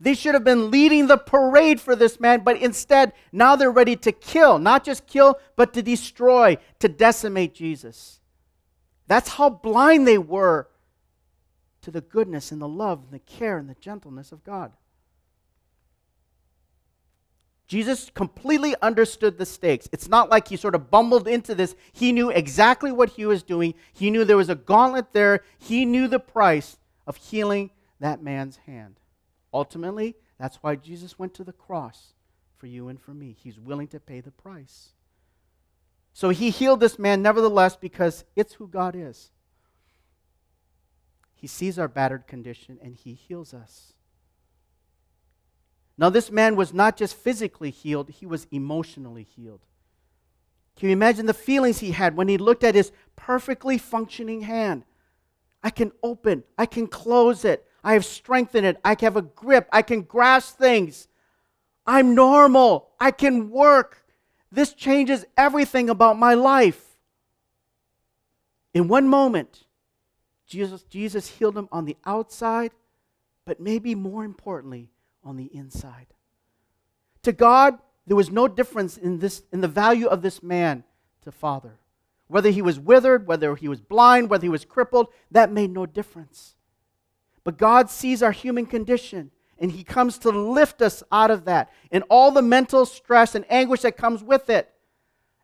They 0.00 0.14
should 0.14 0.34
have 0.34 0.44
been 0.44 0.70
leading 0.70 1.06
the 1.06 1.18
parade 1.18 1.80
for 1.80 1.94
this 1.94 2.18
man, 2.18 2.40
but 2.42 2.56
instead, 2.56 3.12
now 3.32 3.54
they're 3.54 3.70
ready 3.70 3.96
to 3.96 4.12
kill. 4.12 4.58
Not 4.58 4.82
just 4.82 5.06
kill, 5.06 5.38
but 5.56 5.74
to 5.74 5.82
destroy, 5.82 6.56
to 6.78 6.88
decimate 6.88 7.54
Jesus. 7.54 8.20
That's 9.06 9.28
how 9.28 9.50
blind 9.50 10.06
they 10.06 10.18
were 10.18 10.68
to 11.82 11.90
the 11.90 12.00
goodness 12.00 12.50
and 12.50 12.60
the 12.60 12.68
love 12.68 13.02
and 13.04 13.12
the 13.12 13.18
care 13.18 13.58
and 13.58 13.68
the 13.68 13.74
gentleness 13.74 14.32
of 14.32 14.42
God. 14.42 14.72
Jesus 17.70 18.10
completely 18.12 18.74
understood 18.82 19.38
the 19.38 19.46
stakes. 19.46 19.88
It's 19.92 20.08
not 20.08 20.28
like 20.28 20.48
he 20.48 20.56
sort 20.56 20.74
of 20.74 20.90
bumbled 20.90 21.28
into 21.28 21.54
this. 21.54 21.76
He 21.92 22.10
knew 22.10 22.28
exactly 22.28 22.90
what 22.90 23.10
he 23.10 23.26
was 23.26 23.44
doing. 23.44 23.74
He 23.92 24.10
knew 24.10 24.24
there 24.24 24.36
was 24.36 24.48
a 24.48 24.56
gauntlet 24.56 25.12
there. 25.12 25.44
He 25.56 25.84
knew 25.84 26.08
the 26.08 26.18
price 26.18 26.78
of 27.06 27.14
healing 27.14 27.70
that 28.00 28.24
man's 28.24 28.56
hand. 28.56 28.98
Ultimately, 29.54 30.16
that's 30.36 30.56
why 30.56 30.74
Jesus 30.74 31.16
went 31.16 31.32
to 31.34 31.44
the 31.44 31.52
cross 31.52 32.14
for 32.56 32.66
you 32.66 32.88
and 32.88 33.00
for 33.00 33.14
me. 33.14 33.36
He's 33.38 33.60
willing 33.60 33.86
to 33.86 34.00
pay 34.00 34.20
the 34.20 34.32
price. 34.32 34.88
So 36.12 36.30
he 36.30 36.50
healed 36.50 36.80
this 36.80 36.98
man 36.98 37.22
nevertheless 37.22 37.76
because 37.76 38.24
it's 38.34 38.54
who 38.54 38.66
God 38.66 38.96
is. 38.96 39.30
He 41.36 41.46
sees 41.46 41.78
our 41.78 41.86
battered 41.86 42.26
condition 42.26 42.80
and 42.82 42.96
he 42.96 43.14
heals 43.14 43.54
us. 43.54 43.92
Now, 46.00 46.08
this 46.08 46.30
man 46.30 46.56
was 46.56 46.72
not 46.72 46.96
just 46.96 47.14
physically 47.14 47.70
healed, 47.70 48.08
he 48.08 48.24
was 48.24 48.46
emotionally 48.50 49.22
healed. 49.36 49.60
Can 50.74 50.88
you 50.88 50.94
imagine 50.94 51.26
the 51.26 51.34
feelings 51.34 51.80
he 51.80 51.90
had 51.90 52.16
when 52.16 52.26
he 52.26 52.38
looked 52.38 52.64
at 52.64 52.74
his 52.74 52.90
perfectly 53.16 53.76
functioning 53.76 54.40
hand? 54.40 54.84
I 55.62 55.68
can 55.68 55.92
open, 56.02 56.44
I 56.56 56.64
can 56.64 56.86
close 56.86 57.44
it, 57.44 57.66
I 57.84 57.92
have 57.92 58.06
strength 58.06 58.54
in 58.54 58.64
it, 58.64 58.80
I 58.82 58.96
have 58.98 59.18
a 59.18 59.20
grip, 59.20 59.68
I 59.70 59.82
can 59.82 60.00
grasp 60.00 60.56
things. 60.56 61.06
I'm 61.86 62.14
normal, 62.14 62.88
I 62.98 63.10
can 63.10 63.50
work. 63.50 64.02
This 64.50 64.72
changes 64.72 65.26
everything 65.36 65.90
about 65.90 66.18
my 66.18 66.32
life. 66.32 66.96
In 68.72 68.88
one 68.88 69.06
moment, 69.06 69.64
Jesus, 70.46 70.82
Jesus 70.84 71.26
healed 71.26 71.58
him 71.58 71.68
on 71.70 71.84
the 71.84 71.98
outside, 72.06 72.70
but 73.44 73.60
maybe 73.60 73.94
more 73.94 74.24
importantly, 74.24 74.88
on 75.24 75.36
the 75.36 75.54
inside. 75.54 76.06
To 77.22 77.32
God, 77.32 77.78
there 78.06 78.16
was 78.16 78.30
no 78.30 78.48
difference 78.48 78.96
in, 78.96 79.18
this, 79.18 79.42
in 79.52 79.60
the 79.60 79.68
value 79.68 80.06
of 80.06 80.22
this 80.22 80.42
man 80.42 80.84
to 81.22 81.30
Father. 81.30 81.78
Whether 82.28 82.50
he 82.50 82.62
was 82.62 82.78
withered, 82.78 83.26
whether 83.26 83.54
he 83.56 83.68
was 83.68 83.80
blind, 83.80 84.30
whether 84.30 84.44
he 84.44 84.48
was 84.48 84.64
crippled, 84.64 85.08
that 85.30 85.52
made 85.52 85.70
no 85.70 85.84
difference. 85.86 86.54
But 87.44 87.58
God 87.58 87.90
sees 87.90 88.22
our 88.22 88.32
human 88.32 88.66
condition, 88.66 89.30
and 89.58 89.72
he 89.72 89.84
comes 89.84 90.18
to 90.18 90.30
lift 90.30 90.80
us 90.80 91.02
out 91.12 91.30
of 91.30 91.44
that 91.44 91.70
and 91.90 92.04
all 92.08 92.30
the 92.30 92.42
mental 92.42 92.86
stress 92.86 93.34
and 93.34 93.44
anguish 93.50 93.82
that 93.82 93.96
comes 93.96 94.22
with 94.22 94.48
it. 94.48 94.72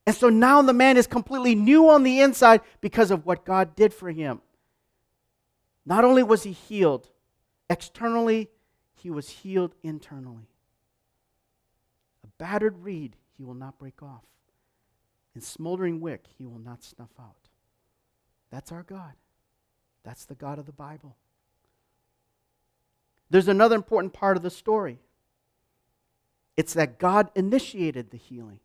And 0.07 0.15
so 0.15 0.29
now 0.29 0.63
the 0.63 0.73
man 0.73 0.97
is 0.97 1.07
completely 1.07 1.55
new 1.55 1.89
on 1.89 2.05
the 2.05 2.21
inside 2.21 2.61
because 2.81 3.11
of 3.11 3.27
what 3.27 3.45
God 3.45 3.75
did 3.75 3.93
for 3.93 4.11
him. 4.11 4.41
Not 5.85 6.05
only 6.05 6.23
was 6.23 6.45
he 6.45 6.53
healed 6.53 7.11
externally, 7.69 8.49
he 8.97 9.11
was 9.11 9.29
healed 9.29 9.75
internally. 9.83 10.49
A 12.25 12.27
battered 12.39 12.83
reed 12.83 13.17
he 13.37 13.45
will 13.45 13.55
not 13.55 13.79
break 13.79 14.03
off, 14.03 14.25
and 15.35 15.43
smoldering 15.43 16.01
wick 16.01 16.25
he 16.39 16.47
will 16.47 16.59
not 16.59 16.83
snuff 16.83 17.11
out. 17.21 17.49
That's 18.51 18.73
our 18.73 18.83
God. 18.83 19.13
That's 20.03 20.25
the 20.25 20.35
God 20.35 20.59
of 20.59 20.67
the 20.67 20.73
Bible. 20.73 21.17
There's 23.29 23.49
another 23.49 23.77
important 23.77 24.13
part 24.13 24.37
of 24.37 24.43
the 24.43 24.51
story 24.51 24.99
it's 26.57 26.73
that 26.73 26.99
God 26.99 27.31
initiated 27.35 28.11
the 28.11 28.17
healing. 28.17 28.61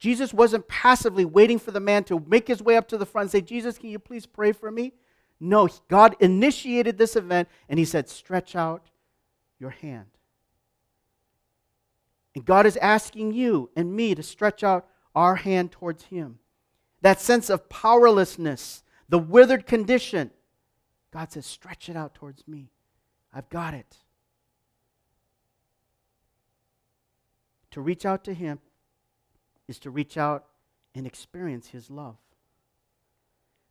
Jesus 0.00 0.34
wasn't 0.34 0.66
passively 0.66 1.24
waiting 1.24 1.60
for 1.60 1.70
the 1.70 1.78
man 1.78 2.02
to 2.04 2.24
make 2.26 2.48
his 2.48 2.60
way 2.60 2.76
up 2.76 2.88
to 2.88 2.98
the 2.98 3.06
front 3.06 3.26
and 3.26 3.30
say, 3.30 3.40
Jesus, 3.40 3.78
can 3.78 3.90
you 3.90 4.00
please 4.00 4.26
pray 4.26 4.50
for 4.50 4.68
me? 4.68 4.92
No, 5.44 5.68
God 5.88 6.14
initiated 6.20 6.98
this 6.98 7.16
event 7.16 7.48
and 7.68 7.76
he 7.76 7.84
said, 7.84 8.08
Stretch 8.08 8.54
out 8.54 8.86
your 9.58 9.70
hand. 9.70 10.06
And 12.36 12.44
God 12.44 12.64
is 12.64 12.76
asking 12.76 13.32
you 13.32 13.68
and 13.74 13.92
me 13.92 14.14
to 14.14 14.22
stretch 14.22 14.62
out 14.62 14.86
our 15.16 15.34
hand 15.34 15.72
towards 15.72 16.04
him. 16.04 16.38
That 17.00 17.20
sense 17.20 17.50
of 17.50 17.68
powerlessness, 17.68 18.84
the 19.08 19.18
withered 19.18 19.66
condition, 19.66 20.30
God 21.10 21.32
says, 21.32 21.44
Stretch 21.44 21.88
it 21.88 21.96
out 21.96 22.14
towards 22.14 22.46
me. 22.46 22.70
I've 23.34 23.48
got 23.48 23.74
it. 23.74 23.96
To 27.72 27.80
reach 27.80 28.06
out 28.06 28.22
to 28.24 28.32
him 28.32 28.60
is 29.66 29.80
to 29.80 29.90
reach 29.90 30.16
out 30.16 30.44
and 30.94 31.04
experience 31.04 31.66
his 31.66 31.90
love. 31.90 32.16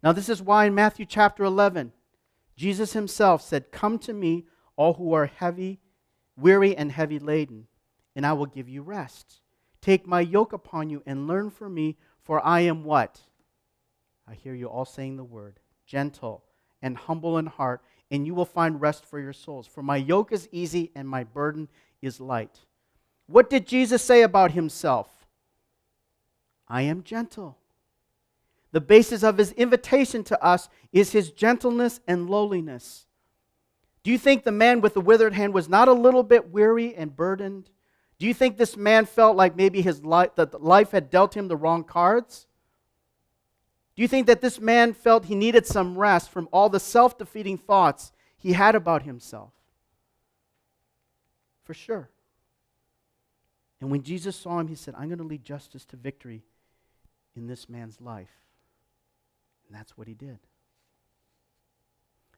Now, 0.04 0.12
this 0.12 0.30
is 0.30 0.42
why 0.42 0.66
in 0.66 0.76
Matthew 0.76 1.06
chapter 1.06 1.44
11, 1.44 1.92
Jesus 2.56 2.94
himself 2.94 3.42
said, 3.42 3.72
Come 3.72 4.00
to 4.00 4.14
me, 4.14 4.46
all 4.76 4.94
who 4.94 5.14
are 5.14 5.28
heavy, 5.28 5.80
weary, 6.36 6.76
and 6.76 6.92
heavy 6.92 7.20
laden, 7.20 7.68
and 8.16 8.26
I 8.26 8.34
will 8.34 8.48
give 8.48 8.68
you 8.68 8.82
rest. 8.82 9.42
Take 9.80 10.08
my 10.08 10.22
yoke 10.22 10.54
upon 10.54 10.90
you 10.90 11.04
and 11.06 11.28
learn 11.28 11.50
from 11.50 11.74
me, 11.74 11.98
for 12.24 12.44
I 12.46 12.62
am 12.62 12.84
what? 12.84 13.22
I 14.28 14.34
hear 14.34 14.54
you 14.54 14.68
all 14.68 14.86
saying 14.86 15.18
the 15.18 15.24
word 15.24 15.60
gentle 15.86 16.44
and 16.82 16.98
humble 16.98 17.38
in 17.38 17.46
heart, 17.46 17.82
and 18.10 18.26
you 18.26 18.34
will 18.34 18.46
find 18.46 18.82
rest 18.82 19.06
for 19.06 19.20
your 19.20 19.34
souls. 19.34 19.68
For 19.68 19.84
my 19.84 19.98
yoke 19.98 20.32
is 20.32 20.50
easy 20.52 20.92
and 20.96 21.08
my 21.08 21.24
burden 21.24 21.68
is 22.02 22.20
light. 22.20 22.60
What 23.28 23.50
did 23.50 23.68
Jesus 23.68 24.02
say 24.02 24.22
about 24.24 24.52
himself? 24.52 25.08
I 26.68 26.84
am 26.84 27.04
gentle 27.04 27.58
the 28.72 28.82
basis 28.82 29.24
of 29.24 29.38
his 29.38 29.52
invitation 29.54 30.24
to 30.26 30.44
us 30.44 30.70
is 30.94 31.12
his 31.12 31.32
gentleness 31.32 32.00
and 32.08 32.30
lowliness. 32.30 33.06
Do 34.04 34.12
you 34.12 34.18
think 34.18 34.44
the 34.44 34.52
man 34.52 34.82
with 34.82 34.94
the 34.94 35.02
withered 35.02 35.34
hand 35.34 35.54
was 35.54 35.70
not 35.70 35.88
a 35.88 35.94
little 35.94 36.24
bit 36.24 36.50
weary 36.50 36.96
and 36.96 37.16
burdened? 37.16 37.70
Do 38.18 38.26
you 38.26 38.34
think 38.34 38.58
this 38.58 38.78
man 38.78 39.06
felt 39.06 39.36
like 39.36 39.56
maybe 39.56 39.82
his 39.82 40.04
life, 40.04 40.36
that 40.36 40.62
life 40.62 40.92
had 40.92 41.10
dealt 41.10 41.36
him 41.36 41.48
the 41.48 41.58
wrong 41.58 41.84
cards? 41.84 42.48
Do 43.96 44.02
you 44.02 44.08
think 44.08 44.28
that 44.28 44.42
this 44.42 44.60
man 44.60 44.94
felt 44.94 45.26
he 45.26 45.36
needed 45.36 45.66
some 45.66 45.98
rest 45.98 46.30
from 46.30 46.48
all 46.52 46.70
the 46.70 46.80
self 46.80 47.18
defeating 47.18 47.58
thoughts 47.58 48.12
he 48.38 48.54
had 48.54 48.74
about 48.74 49.04
himself? 49.04 49.52
For 51.64 51.74
sure. 51.74 52.10
And 53.80 53.92
when 53.92 54.04
Jesus 54.04 54.36
saw 54.36 54.60
him, 54.60 54.68
he 54.68 54.76
said, 54.76 54.94
I'm 54.98 55.10
going 55.10 55.18
to 55.18 55.24
lead 55.24 55.44
justice 55.44 55.86
to 55.86 55.98
victory 55.98 56.44
in 57.36 57.48
this 57.48 57.68
man's 57.68 58.00
life. 58.00 58.30
And 59.72 59.80
that's 59.80 59.98
what 59.98 60.10
he 60.10 60.14
did. 60.14 60.38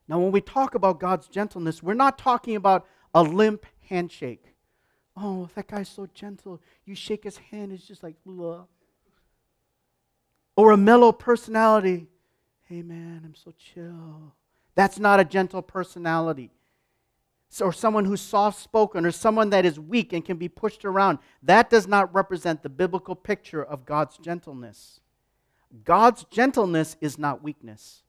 Now, 0.07 0.19
when 0.19 0.31
we 0.31 0.39
talk 0.39 0.75
about 0.75 0.99
God's 0.99 1.27
gentleness, 1.27 1.81
we're 1.81 1.95
not 1.95 2.19
talking 2.19 2.55
about 2.55 2.85
a 3.11 3.23
limp 3.23 3.65
handshake. 3.89 4.53
Oh, 5.17 5.49
that 5.55 5.67
guy's 5.67 5.89
so 5.89 6.07
gentle. 6.13 6.61
You 6.85 6.93
shake 6.93 7.23
his 7.23 7.37
hand, 7.37 7.71
it's 7.71 7.87
just 7.87 8.03
like, 8.03 8.17
Blah. 8.23 8.65
or 10.55 10.73
a 10.73 10.77
mellow 10.77 11.11
personality. 11.11 12.05
Hey, 12.65 12.83
man, 12.83 13.23
I'm 13.25 13.33
so 13.33 13.51
chill. 13.57 14.35
That's 14.75 14.99
not 14.99 15.19
a 15.19 15.25
gentle 15.25 15.63
personality. 15.63 16.51
Or 17.59 17.73
someone 17.73 18.05
who's 18.05 18.21
soft 18.21 18.61
spoken, 18.61 19.07
or 19.07 19.11
someone 19.11 19.49
that 19.49 19.65
is 19.65 19.79
weak 19.79 20.13
and 20.13 20.23
can 20.23 20.37
be 20.37 20.49
pushed 20.49 20.85
around. 20.85 21.17
That 21.41 21.71
does 21.71 21.87
not 21.87 22.13
represent 22.13 22.61
the 22.61 22.69
biblical 22.69 23.15
picture 23.15 23.63
of 23.63 23.87
God's 23.87 24.19
gentleness. 24.19 24.99
God's 25.83 26.25
gentleness 26.25 26.95
is 27.01 27.17
not 27.17 27.43
weakness. 27.43 28.03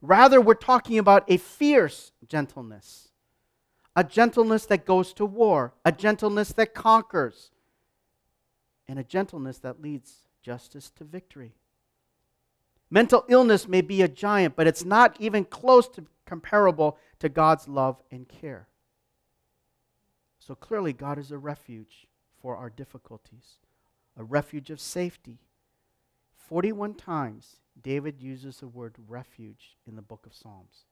Rather, 0.00 0.40
we're 0.40 0.54
talking 0.54 0.98
about 0.98 1.24
a 1.28 1.38
fierce 1.38 2.12
gentleness, 2.28 3.08
a 3.96 4.04
gentleness 4.04 4.66
that 4.66 4.84
goes 4.84 5.12
to 5.14 5.24
war, 5.24 5.72
a 5.84 5.90
gentleness 5.90 6.52
that 6.52 6.74
conquers, 6.74 7.50
and 8.86 8.98
a 8.98 9.04
gentleness 9.04 9.58
that 9.58 9.80
leads 9.80 10.24
justice 10.42 10.90
to 10.90 11.04
victory. 11.04 11.54
Mental 12.90 13.24
illness 13.28 13.66
may 13.66 13.80
be 13.80 14.02
a 14.02 14.08
giant, 14.08 14.54
but 14.56 14.66
it's 14.66 14.84
not 14.84 15.16
even 15.18 15.44
close 15.44 15.88
to 15.88 16.04
comparable 16.26 16.98
to 17.18 17.28
God's 17.28 17.68
love 17.68 18.02
and 18.10 18.28
care. 18.28 18.68
So 20.38 20.54
clearly, 20.54 20.92
God 20.92 21.18
is 21.18 21.30
a 21.30 21.38
refuge 21.38 22.06
for 22.40 22.56
our 22.56 22.70
difficulties, 22.70 23.58
a 24.16 24.24
refuge 24.24 24.70
of 24.70 24.80
safety, 24.80 25.38
41 26.48 26.94
times, 26.94 27.56
David 27.80 28.20
uses 28.20 28.58
the 28.58 28.68
word 28.68 28.94
refuge 29.08 29.76
in 29.86 29.96
the 29.96 30.02
book 30.02 30.26
of 30.26 30.34
Psalms. 30.34 30.84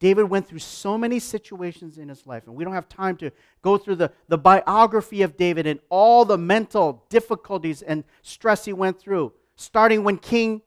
David 0.00 0.24
went 0.24 0.48
through 0.48 0.58
so 0.58 0.98
many 0.98 1.20
situations 1.20 1.96
in 1.96 2.08
his 2.08 2.26
life, 2.26 2.48
and 2.48 2.56
we 2.56 2.64
don't 2.64 2.72
have 2.72 2.88
time 2.88 3.16
to 3.18 3.30
go 3.62 3.78
through 3.78 3.94
the, 3.94 4.10
the 4.26 4.36
biography 4.36 5.22
of 5.22 5.36
David 5.36 5.64
and 5.64 5.78
all 5.90 6.24
the 6.24 6.36
mental 6.36 7.04
difficulties 7.08 7.82
and 7.82 8.02
stress 8.20 8.64
he 8.64 8.72
went 8.72 8.98
through, 8.98 9.32
starting 9.54 10.02
when 10.02 10.18
King 10.18 10.62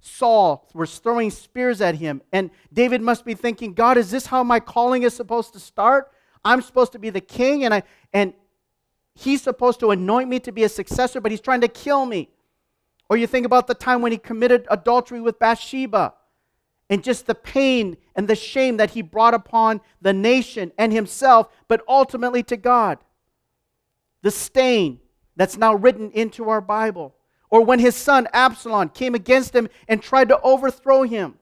Saul 0.00 0.68
was 0.74 0.98
throwing 0.98 1.30
spears 1.30 1.80
at 1.80 1.94
him. 1.94 2.20
And 2.32 2.50
David 2.72 3.00
must 3.00 3.24
be 3.24 3.34
thinking, 3.34 3.74
God, 3.74 3.96
is 3.96 4.10
this 4.10 4.26
how 4.26 4.42
my 4.42 4.58
calling 4.58 5.04
is 5.04 5.14
supposed 5.14 5.52
to 5.52 5.60
start? 5.60 6.10
I'm 6.44 6.60
supposed 6.60 6.90
to 6.92 6.98
be 6.98 7.10
the 7.10 7.20
king, 7.20 7.64
and, 7.64 7.72
I, 7.72 7.84
and 8.12 8.34
he's 9.14 9.42
supposed 9.42 9.78
to 9.80 9.92
anoint 9.92 10.28
me 10.28 10.40
to 10.40 10.52
be 10.52 10.64
a 10.64 10.68
successor, 10.68 11.20
but 11.20 11.30
he's 11.30 11.40
trying 11.40 11.60
to 11.60 11.68
kill 11.68 12.06
me. 12.06 12.30
Or 13.10 13.16
you 13.16 13.26
think 13.26 13.44
about 13.44 13.66
the 13.66 13.74
time 13.74 14.02
when 14.02 14.12
he 14.12 14.18
committed 14.18 14.68
adultery 14.70 15.20
with 15.20 15.40
Bathsheba 15.40 16.14
and 16.88 17.02
just 17.02 17.26
the 17.26 17.34
pain 17.34 17.96
and 18.14 18.28
the 18.28 18.36
shame 18.36 18.76
that 18.76 18.92
he 18.92 19.02
brought 19.02 19.34
upon 19.34 19.80
the 20.00 20.12
nation 20.12 20.70
and 20.78 20.92
himself, 20.92 21.48
but 21.66 21.82
ultimately 21.88 22.44
to 22.44 22.56
God. 22.56 22.98
The 24.22 24.30
stain 24.30 25.00
that's 25.34 25.56
now 25.56 25.74
written 25.74 26.12
into 26.12 26.48
our 26.50 26.60
Bible. 26.60 27.16
Or 27.50 27.64
when 27.64 27.80
his 27.80 27.96
son 27.96 28.28
Absalom 28.32 28.90
came 28.90 29.16
against 29.16 29.56
him 29.56 29.68
and 29.88 30.00
tried 30.00 30.28
to 30.28 30.40
overthrow 30.42 31.02
him. 31.02 31.34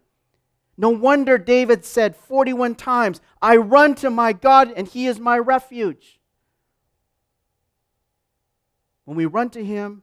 No 0.79 0.89
wonder 0.89 1.37
David 1.37 1.85
said 1.85 2.17
41 2.17 2.77
times, 2.77 3.21
I 3.43 3.57
run 3.57 3.95
to 3.97 4.09
my 4.09 4.33
God 4.33 4.73
and 4.75 4.89
he 4.89 5.07
is 5.07 5.21
my 5.21 5.37
refuge. 5.37 6.19
When 9.05 9.19
we 9.19 9.27
run 9.27 9.51
to 9.51 9.63
him, 9.63 10.03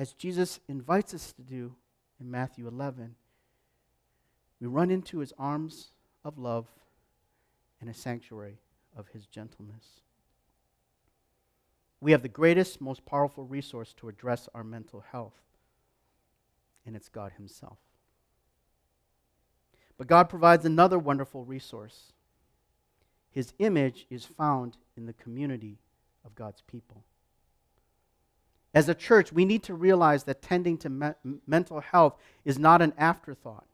as 0.00 0.14
Jesus 0.14 0.60
invites 0.66 1.12
us 1.12 1.30
to 1.34 1.42
do 1.42 1.74
in 2.18 2.30
Matthew 2.30 2.66
11, 2.66 3.16
we 4.58 4.66
run 4.66 4.90
into 4.90 5.18
his 5.18 5.34
arms 5.38 5.88
of 6.24 6.38
love 6.38 6.66
and 7.82 7.90
a 7.90 7.92
sanctuary 7.92 8.56
of 8.96 9.08
his 9.08 9.26
gentleness. 9.26 10.00
We 12.00 12.12
have 12.12 12.22
the 12.22 12.28
greatest, 12.28 12.80
most 12.80 13.04
powerful 13.04 13.44
resource 13.44 13.92
to 13.98 14.08
address 14.08 14.48
our 14.54 14.64
mental 14.64 15.04
health, 15.12 15.36
and 16.86 16.96
it's 16.96 17.10
God 17.10 17.32
Himself. 17.36 17.76
But 19.98 20.06
God 20.06 20.30
provides 20.30 20.64
another 20.64 20.98
wonderful 20.98 21.44
resource. 21.44 22.14
His 23.30 23.52
image 23.58 24.06
is 24.08 24.24
found 24.24 24.78
in 24.96 25.04
the 25.04 25.12
community 25.12 25.76
of 26.24 26.34
God's 26.34 26.62
people. 26.62 27.04
As 28.72 28.88
a 28.88 28.94
church, 28.94 29.32
we 29.32 29.44
need 29.44 29.62
to 29.64 29.74
realize 29.74 30.24
that 30.24 30.42
tending 30.42 30.78
to 30.78 30.88
me- 30.88 31.38
mental 31.46 31.80
health 31.80 32.16
is 32.44 32.58
not 32.58 32.82
an 32.82 32.92
afterthought. 32.96 33.66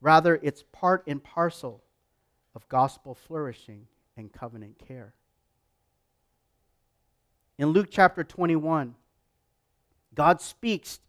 Rather, 0.00 0.40
it's 0.42 0.64
part 0.72 1.04
and 1.06 1.22
parcel 1.22 1.82
of 2.54 2.68
gospel 2.68 3.14
flourishing 3.14 3.86
and 4.16 4.32
covenant 4.32 4.78
care. 4.78 5.14
In 7.58 7.68
Luke 7.68 7.88
chapter 7.90 8.24
21, 8.24 8.96
God 10.14 10.40
speaks 10.40 11.00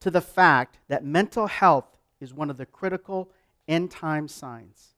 to 0.00 0.10
the 0.10 0.20
fact 0.20 0.78
that 0.88 1.04
mental 1.04 1.46
health 1.46 1.96
is 2.20 2.34
one 2.34 2.50
of 2.50 2.56
the 2.56 2.66
critical 2.66 3.30
end 3.66 3.90
time 3.90 4.28
signs. 4.28 4.94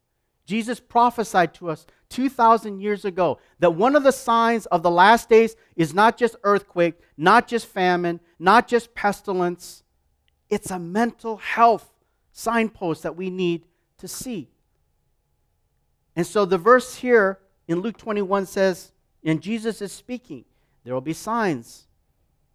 Jesus 0.50 0.80
prophesied 0.80 1.54
to 1.54 1.70
us 1.70 1.86
2,000 2.08 2.80
years 2.80 3.04
ago 3.04 3.38
that 3.60 3.70
one 3.76 3.94
of 3.94 4.02
the 4.02 4.10
signs 4.10 4.66
of 4.66 4.82
the 4.82 4.90
last 4.90 5.28
days 5.28 5.54
is 5.76 5.94
not 5.94 6.16
just 6.16 6.34
earthquake, 6.42 6.98
not 7.16 7.46
just 7.46 7.66
famine, 7.66 8.18
not 8.36 8.66
just 8.66 8.92
pestilence. 8.92 9.84
It's 10.48 10.72
a 10.72 10.78
mental 10.80 11.36
health 11.36 11.88
signpost 12.32 13.04
that 13.04 13.14
we 13.14 13.30
need 13.30 13.64
to 13.98 14.08
see. 14.08 14.50
And 16.16 16.26
so 16.26 16.44
the 16.44 16.58
verse 16.58 16.96
here 16.96 17.38
in 17.68 17.78
Luke 17.78 17.96
21 17.96 18.46
says, 18.46 18.90
and 19.22 19.40
Jesus 19.40 19.80
is 19.80 19.92
speaking, 19.92 20.44
there 20.82 20.94
will 20.94 21.00
be 21.00 21.12
signs 21.12 21.86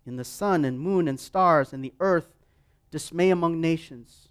in 0.05 0.17
the 0.17 0.25
sun 0.25 0.65
and 0.65 0.81
moon 0.81 1.07
and 1.07 1.17
stars 1.17 1.71
and 1.71 1.81
the 1.81 1.93
earth, 2.01 2.27
dismay 2.91 3.29
among 3.29 3.61
nations, 3.61 4.27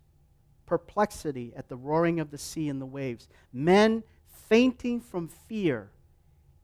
perplexity 0.66 1.52
at 1.56 1.68
the 1.68 1.76
roaring 1.76 2.20
of 2.20 2.30
the 2.30 2.38
sea 2.38 2.68
and 2.68 2.80
the 2.80 2.86
waves, 2.86 3.28
men 3.52 4.02
fainting 4.48 5.00
from 5.00 5.28
fear 5.28 5.90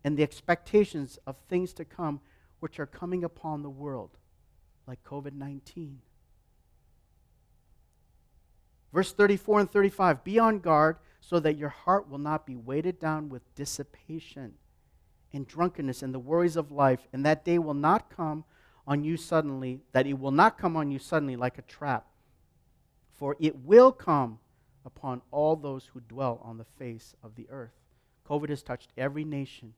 and 0.05 0.17
the 0.17 0.23
expectations 0.23 1.19
of 1.27 1.37
things 1.49 1.73
to 1.75 1.85
come 1.85 2.21
which 2.61 2.79
are 2.79 2.87
coming 2.87 3.25
upon 3.25 3.63
the 3.63 3.71
world, 3.71 4.11
like 4.87 5.03
COVID 5.05 5.33
19. 5.33 6.01
Verse 8.93 9.13
34 9.13 9.61
and 9.61 9.71
35 9.71 10.25
Be 10.25 10.39
on 10.39 10.59
guard 10.59 10.97
so 11.21 11.39
that 11.41 11.57
your 11.57 11.69
heart 11.69 12.09
will 12.09 12.19
not 12.19 12.47
be 12.47 12.57
weighted 12.57 12.99
down 12.99 13.29
with 13.29 13.55
dissipation 13.55 14.55
and 15.33 15.47
drunkenness 15.47 16.03
and 16.03 16.13
the 16.13 16.19
worries 16.19 16.57
of 16.57 16.73
life, 16.73 17.07
and 17.13 17.25
that 17.25 17.45
day 17.45 17.59
will 17.59 17.75
not 17.75 18.11
come 18.11 18.45
on 18.87 19.05
you 19.05 19.17
suddenly, 19.17 19.81
that 19.93 20.07
it 20.07 20.19
will 20.19 20.33
not 20.33 20.59
come 20.59 20.77
on 20.77 20.91
you 20.91 20.99
suddenly 20.99 21.37
like 21.37 21.59
a 21.59 21.63
trap. 21.63 22.10
For 23.21 23.37
it 23.39 23.55
will 23.65 23.93
come 23.93 24.39
upon 24.85 25.21
all 25.31 25.55
those 25.55 25.91
who 25.93 26.01
dwell 26.01 26.41
on 26.43 26.57
the 26.57 26.65
face 26.65 27.15
of 27.23 27.35
the 27.35 27.47
earth. 27.51 27.75
COVID 28.27 28.49
has 28.49 28.63
touched 28.63 28.93
every 28.97 29.25
nation. 29.25 29.75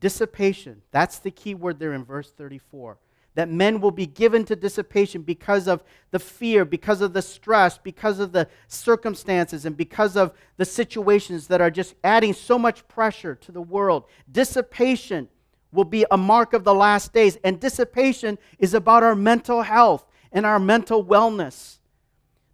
Dissipation, 0.00 0.82
that's 0.90 1.20
the 1.20 1.30
key 1.30 1.54
word 1.54 1.78
there 1.78 1.92
in 1.94 2.04
verse 2.04 2.32
34 2.32 2.98
that 3.36 3.50
men 3.50 3.82
will 3.82 3.90
be 3.90 4.06
given 4.06 4.46
to 4.46 4.56
dissipation 4.56 5.20
because 5.20 5.68
of 5.68 5.84
the 6.10 6.18
fear, 6.18 6.64
because 6.64 7.02
of 7.02 7.12
the 7.12 7.20
stress, 7.20 7.76
because 7.76 8.18
of 8.18 8.32
the 8.32 8.48
circumstances, 8.66 9.66
and 9.66 9.76
because 9.76 10.16
of 10.16 10.32
the 10.56 10.64
situations 10.64 11.46
that 11.46 11.60
are 11.60 11.70
just 11.70 11.94
adding 12.02 12.32
so 12.32 12.58
much 12.58 12.88
pressure 12.88 13.34
to 13.34 13.52
the 13.52 13.60
world. 13.60 14.04
Dissipation 14.32 15.28
will 15.70 15.84
be 15.84 16.06
a 16.10 16.16
mark 16.16 16.54
of 16.54 16.64
the 16.64 16.74
last 16.74 17.12
days, 17.12 17.36
and 17.44 17.60
dissipation 17.60 18.38
is 18.58 18.72
about 18.72 19.02
our 19.02 19.14
mental 19.14 19.60
health 19.60 20.06
and 20.36 20.44
our 20.44 20.58
mental 20.58 21.02
wellness. 21.02 21.78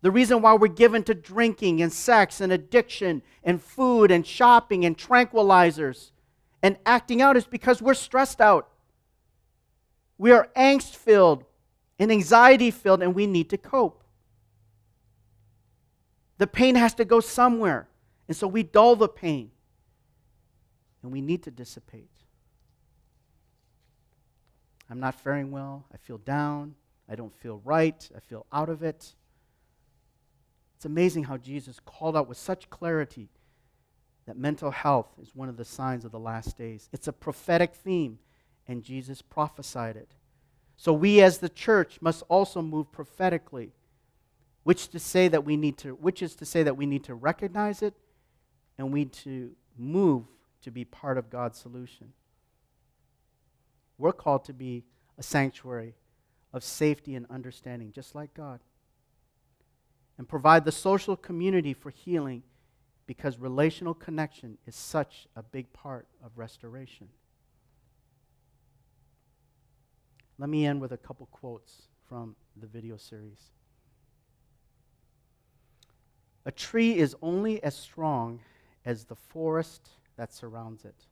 The 0.03 0.13
reason 0.13 0.41
why 0.41 0.55
we're 0.55 0.69
given 0.69 1.03
to 1.03 1.15
drinking 1.15 1.83
and 1.83 1.93
sex 1.93 2.41
and 2.41 2.53
addiction 2.53 3.23
and 3.43 3.61
food 3.61 4.13
and 4.13 4.25
shopping 4.25 4.85
and 4.85 4.97
tranquilizers 4.97 6.13
and 6.63 6.77
acting 6.87 7.21
out 7.21 7.37
is 7.37 7.45
because 7.45 7.83
we're 7.83 7.95
stressed 7.95 8.41
out. 8.41 8.69
We 10.17 10.31
are 10.31 10.49
angst 10.57 10.95
filled 10.95 11.45
and 11.99 12.13
anxiety 12.13 12.71
filled, 12.71 13.03
and 13.03 13.17
we 13.17 13.27
need 13.27 13.51
to 13.51 13.59
cope. 13.59 14.05
The 16.39 16.47
pain 16.47 16.77
has 16.77 16.95
to 16.95 17.05
go 17.05 17.19
somewhere. 17.19 17.89
And 18.29 18.37
so 18.37 18.47
we 18.47 18.63
dull 18.63 18.95
the 18.95 19.09
pain. 19.09 19.51
And 21.03 21.11
we 21.11 21.21
need 21.21 21.43
to 21.43 21.51
dissipate. 21.51 22.11
I'm 24.89 25.01
not 25.01 25.21
faring 25.21 25.51
well. 25.51 25.85
I 25.93 25.97
feel 25.97 26.19
down. 26.19 26.77
I 27.09 27.15
don't 27.15 27.35
feel 27.35 27.61
right. 27.65 28.09
I 28.17 28.21
feel 28.21 28.47
out 28.53 28.69
of 28.69 28.83
it. 28.83 29.15
It's 30.77 30.85
amazing 30.85 31.25
how 31.25 31.37
Jesus 31.37 31.79
called 31.85 32.17
out 32.17 32.29
with 32.29 32.39
such 32.39 32.69
clarity 32.71 33.29
that 34.27 34.37
mental 34.37 34.71
health 34.71 35.09
is 35.21 35.35
one 35.35 35.49
of 35.49 35.57
the 35.57 35.65
signs 35.65 36.05
of 36.05 36.13
the 36.13 36.19
last 36.19 36.57
days. 36.57 36.89
It's 36.93 37.09
a 37.09 37.13
prophetic 37.13 37.75
theme 37.75 38.19
and 38.69 38.83
Jesus 38.83 39.23
prophesied 39.23 39.97
it. 39.97 40.15
So 40.77 40.93
we 40.93 41.21
as 41.21 41.39
the 41.39 41.49
church 41.49 41.99
must 42.01 42.23
also 42.29 42.63
move 42.63 42.91
prophetically, 42.93 43.73
which 44.63 44.89
to 44.89 44.99
say 44.99 45.29
that 45.29 45.45
we 45.45 45.57
need 45.57 45.79
to 45.79 45.91
which 45.91 46.23
is 46.23 46.35
to 46.37 46.45
say 46.45 46.63
that 46.63 46.77
we 46.77 46.87
need 46.87 47.05
to 47.05 47.15
recognize 47.15 47.83
it 47.83 47.95
and 48.79 48.93
we 48.93 49.01
need 49.01 49.13
to 49.13 49.53
move 49.79 50.25
to 50.63 50.71
be 50.71 50.85
part 50.85 51.19
of 51.19 51.31
God's 51.31 51.59
solution. 51.59 52.13
We're 53.99 54.13
called 54.13 54.45
to 54.47 54.53
be 54.53 54.85
a 55.19 55.23
sanctuary 55.23 55.95
of 56.53 56.63
safety 56.63 57.15
and 57.15 57.27
understanding, 57.31 57.93
just 57.93 58.15
like 58.15 58.35
God. 58.35 58.61
And 60.19 60.29
provide 60.29 60.65
the 60.65 60.73
social 60.73 61.17
community 61.17 61.73
for 61.73 61.91
healing 61.91 62.43
because 63.07 63.39
relational 63.39 63.95
connection 63.95 64.59
is 64.67 64.77
such 64.77 65.27
a 65.35 65.43
big 65.43 65.73
part 65.73 66.07
of 66.25 66.37
restoration. 66.37 67.09
Let 70.39 70.49
me 70.49 70.67
end 70.67 70.81
with 70.81 70.93
a 70.93 70.97
couple 70.97 71.27
quotes 71.27 71.83
from 72.09 72.37
the 72.57 72.67
video 72.67 72.97
series. 72.97 73.51
A 76.45 76.51
tree 76.51 76.97
is 76.97 77.15
only 77.23 77.63
as 77.63 77.77
strong 77.77 78.41
as 78.85 79.05
the 79.05 79.15
forest 79.15 79.91
that 80.17 80.33
surrounds 80.33 80.85
it. 80.85 81.07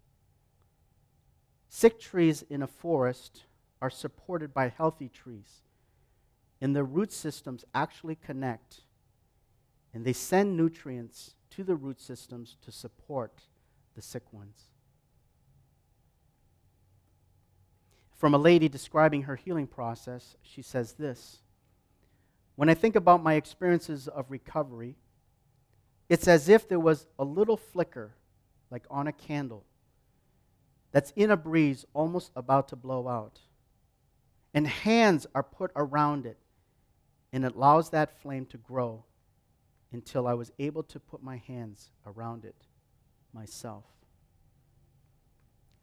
Sick 1.68 2.00
trees 2.00 2.42
in 2.50 2.62
a 2.62 2.66
forest 2.66 3.44
are 3.80 3.90
supported 3.90 4.52
by 4.52 4.68
healthy 4.68 5.08
trees, 5.08 5.62
and 6.60 6.74
the 6.74 6.84
root 6.84 7.12
systems 7.12 7.64
actually 7.74 8.16
connect, 8.16 8.82
and 9.94 10.04
they 10.04 10.12
send 10.12 10.56
nutrients 10.56 11.34
to 11.50 11.64
the 11.64 11.74
root 11.74 12.00
systems 12.00 12.56
to 12.62 12.70
support 12.70 13.42
the 13.94 14.02
sick 14.02 14.32
ones. 14.32 14.70
from 18.20 18.34
a 18.34 18.38
lady 18.38 18.68
describing 18.68 19.22
her 19.22 19.34
healing 19.34 19.66
process, 19.66 20.36
she 20.42 20.60
says 20.60 20.92
this 20.92 21.38
When 22.54 22.68
I 22.68 22.74
think 22.74 22.94
about 22.94 23.22
my 23.22 23.32
experiences 23.32 24.08
of 24.08 24.30
recovery, 24.30 24.96
it's 26.10 26.28
as 26.28 26.46
if 26.46 26.68
there 26.68 26.78
was 26.78 27.06
a 27.18 27.24
little 27.24 27.56
flicker, 27.56 28.12
like 28.70 28.84
on 28.90 29.06
a 29.06 29.12
candle, 29.12 29.64
that's 30.92 31.14
in 31.16 31.30
a 31.30 31.36
breeze 31.36 31.86
almost 31.94 32.30
about 32.36 32.68
to 32.68 32.76
blow 32.76 33.08
out. 33.08 33.40
And 34.52 34.66
hands 34.66 35.26
are 35.34 35.42
put 35.42 35.70
around 35.76 36.26
it, 36.26 36.38
and 37.32 37.44
it 37.44 37.54
allows 37.54 37.90
that 37.90 38.20
flame 38.20 38.46
to 38.46 38.58
grow 38.58 39.04
until 39.92 40.26
I 40.26 40.34
was 40.34 40.52
able 40.58 40.82
to 40.84 40.98
put 41.00 41.22
my 41.22 41.36
hands 41.36 41.90
around 42.06 42.44
it 42.44 42.56
myself. 43.32 43.84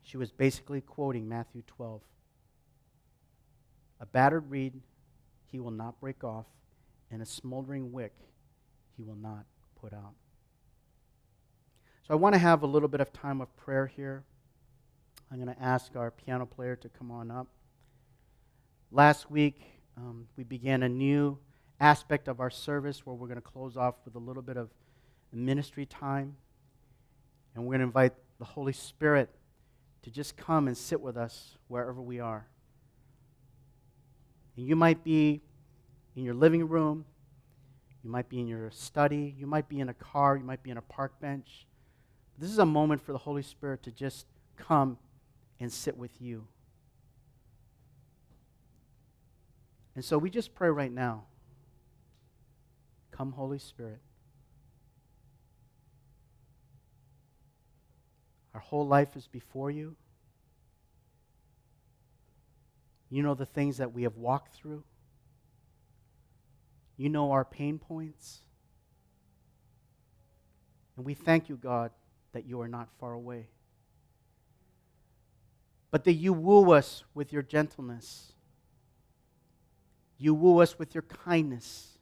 She 0.03 0.18
was 0.18 0.32
basically 0.32 0.82
quoting 0.82 1.28
Matthew 1.28 1.63
12. 1.68 2.01
A 3.99 4.05
battered 4.05 4.49
reed 4.49 4.82
he 5.45 5.59
will 5.59 5.72
not 5.72 5.99
break 5.99 6.24
off, 6.24 6.45
and 7.09 7.22
a 7.22 7.26
smoldering 7.26 7.91
wick 7.91 8.13
he 8.95 9.03
will 9.03 9.15
not 9.15 9.45
put 9.80 9.93
out. 9.93 10.13
So 12.07 12.13
I 12.13 12.15
want 12.15 12.36
to 12.36 12.39
have 12.39 12.63
a 12.63 12.68
little 12.68 12.88
bit 12.88 13.01
of 13.01 13.11
time 13.11 13.41
of 13.41 13.55
prayer 13.57 13.88
here. 13.88 14.24
I'm 15.30 15.43
going 15.43 15.53
to 15.53 15.61
ask 15.61 15.95
our 15.95 16.09
piano 16.09 16.45
player 16.45 16.76
to 16.78 16.89
come 16.89 17.11
on 17.11 17.30
up. 17.30 17.47
Last 18.91 19.29
week, 19.29 19.61
um, 19.97 20.27
we 20.38 20.45
began 20.45 20.81
a 20.81 20.89
new 20.89 21.38
aspect 21.79 22.29
of 22.29 22.39
our 22.39 22.49
service 22.49 23.05
where 23.05 23.13
we're 23.15 23.27
going 23.27 23.35
to 23.35 23.41
close 23.41 23.75
off 23.75 23.95
with 24.05 24.15
a 24.15 24.19
little 24.19 24.41
bit 24.41 24.55
of 24.55 24.69
ministry 25.33 25.85
time. 25.85 26.38
And 27.53 27.65
we're 27.65 27.71
going 27.71 27.81
to 27.81 27.85
invite 27.85 28.13
the 28.39 28.45
Holy 28.45 28.71
Spirit 28.71 29.29
to 30.03 30.11
just 30.11 30.38
come 30.38 30.67
and 30.67 30.77
sit 30.77 31.01
with 31.01 31.17
us 31.17 31.57
wherever 31.67 32.01
we 32.01 32.21
are. 32.21 32.47
And 34.55 34.65
you 34.65 34.75
might 34.77 35.03
be 35.03 35.41
in 36.15 36.23
your 36.23 36.33
living 36.33 36.67
room, 36.67 37.05
You 38.07 38.09
might 38.09 38.29
be 38.29 38.39
in 38.39 38.47
your 38.47 38.71
study. 38.71 39.35
You 39.38 39.47
might 39.47 39.67
be 39.67 39.81
in 39.81 39.89
a 39.89 39.93
car. 39.93 40.38
You 40.38 40.45
might 40.45 40.63
be 40.63 40.71
in 40.71 40.77
a 40.77 40.81
park 40.81 41.19
bench. 41.19 41.67
This 42.38 42.49
is 42.49 42.57
a 42.57 42.65
moment 42.65 43.01
for 43.01 43.11
the 43.11 43.17
Holy 43.17 43.41
Spirit 43.41 43.83
to 43.83 43.91
just 43.91 44.25
come 44.55 44.97
and 45.59 45.69
sit 45.69 45.97
with 45.97 46.21
you. 46.21 46.47
And 49.98 50.06
so 50.06 50.20
we 50.20 50.30
just 50.30 50.54
pray 50.54 50.70
right 50.70 50.91
now. 50.91 51.24
Come, 53.10 53.32
Holy 53.32 53.58
Spirit. 53.58 53.98
Our 58.54 58.60
whole 58.60 58.86
life 58.86 59.16
is 59.16 59.28
before 59.28 59.72
you. 59.72 59.95
You 63.10 63.24
know 63.24 63.34
the 63.34 63.48
things 63.48 63.78
that 63.78 63.91
we 63.91 64.04
have 64.04 64.18
walked 64.18 64.54
through. 64.54 64.84
You 66.95 67.10
know 67.10 67.32
our 67.32 67.43
pain 67.43 67.80
points. 67.80 68.41
And 70.95 71.08
we 71.08 71.16
thank 71.16 71.50
you, 71.50 71.56
God, 71.56 71.89
that 72.34 72.45
you 72.45 72.62
are 72.62 72.68
not 72.68 72.89
far 73.00 73.14
away. 73.14 73.48
But 75.89 76.04
that 76.04 76.14
you 76.14 76.34
woo 76.34 76.72
us 76.72 77.04
with 77.16 77.34
your 77.34 77.41
gentleness. 77.41 78.34
You 80.18 80.34
woo 80.34 80.59
us 80.59 80.80
with 80.80 80.95
your 80.95 81.03
kindness. 81.03 81.97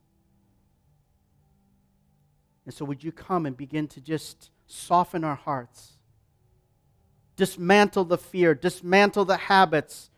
And 2.66 2.74
so, 2.74 2.86
would 2.86 3.04
you 3.04 3.12
come 3.12 3.46
and 3.46 3.56
begin 3.56 3.88
to 3.90 4.02
just 4.02 4.50
soften 4.68 5.24
our 5.24 5.36
hearts? 5.36 5.94
Dismantle 7.36 8.06
the 8.06 8.18
fear, 8.18 8.56
dismantle 8.56 9.26
the 9.26 9.38
habits, 9.38 10.10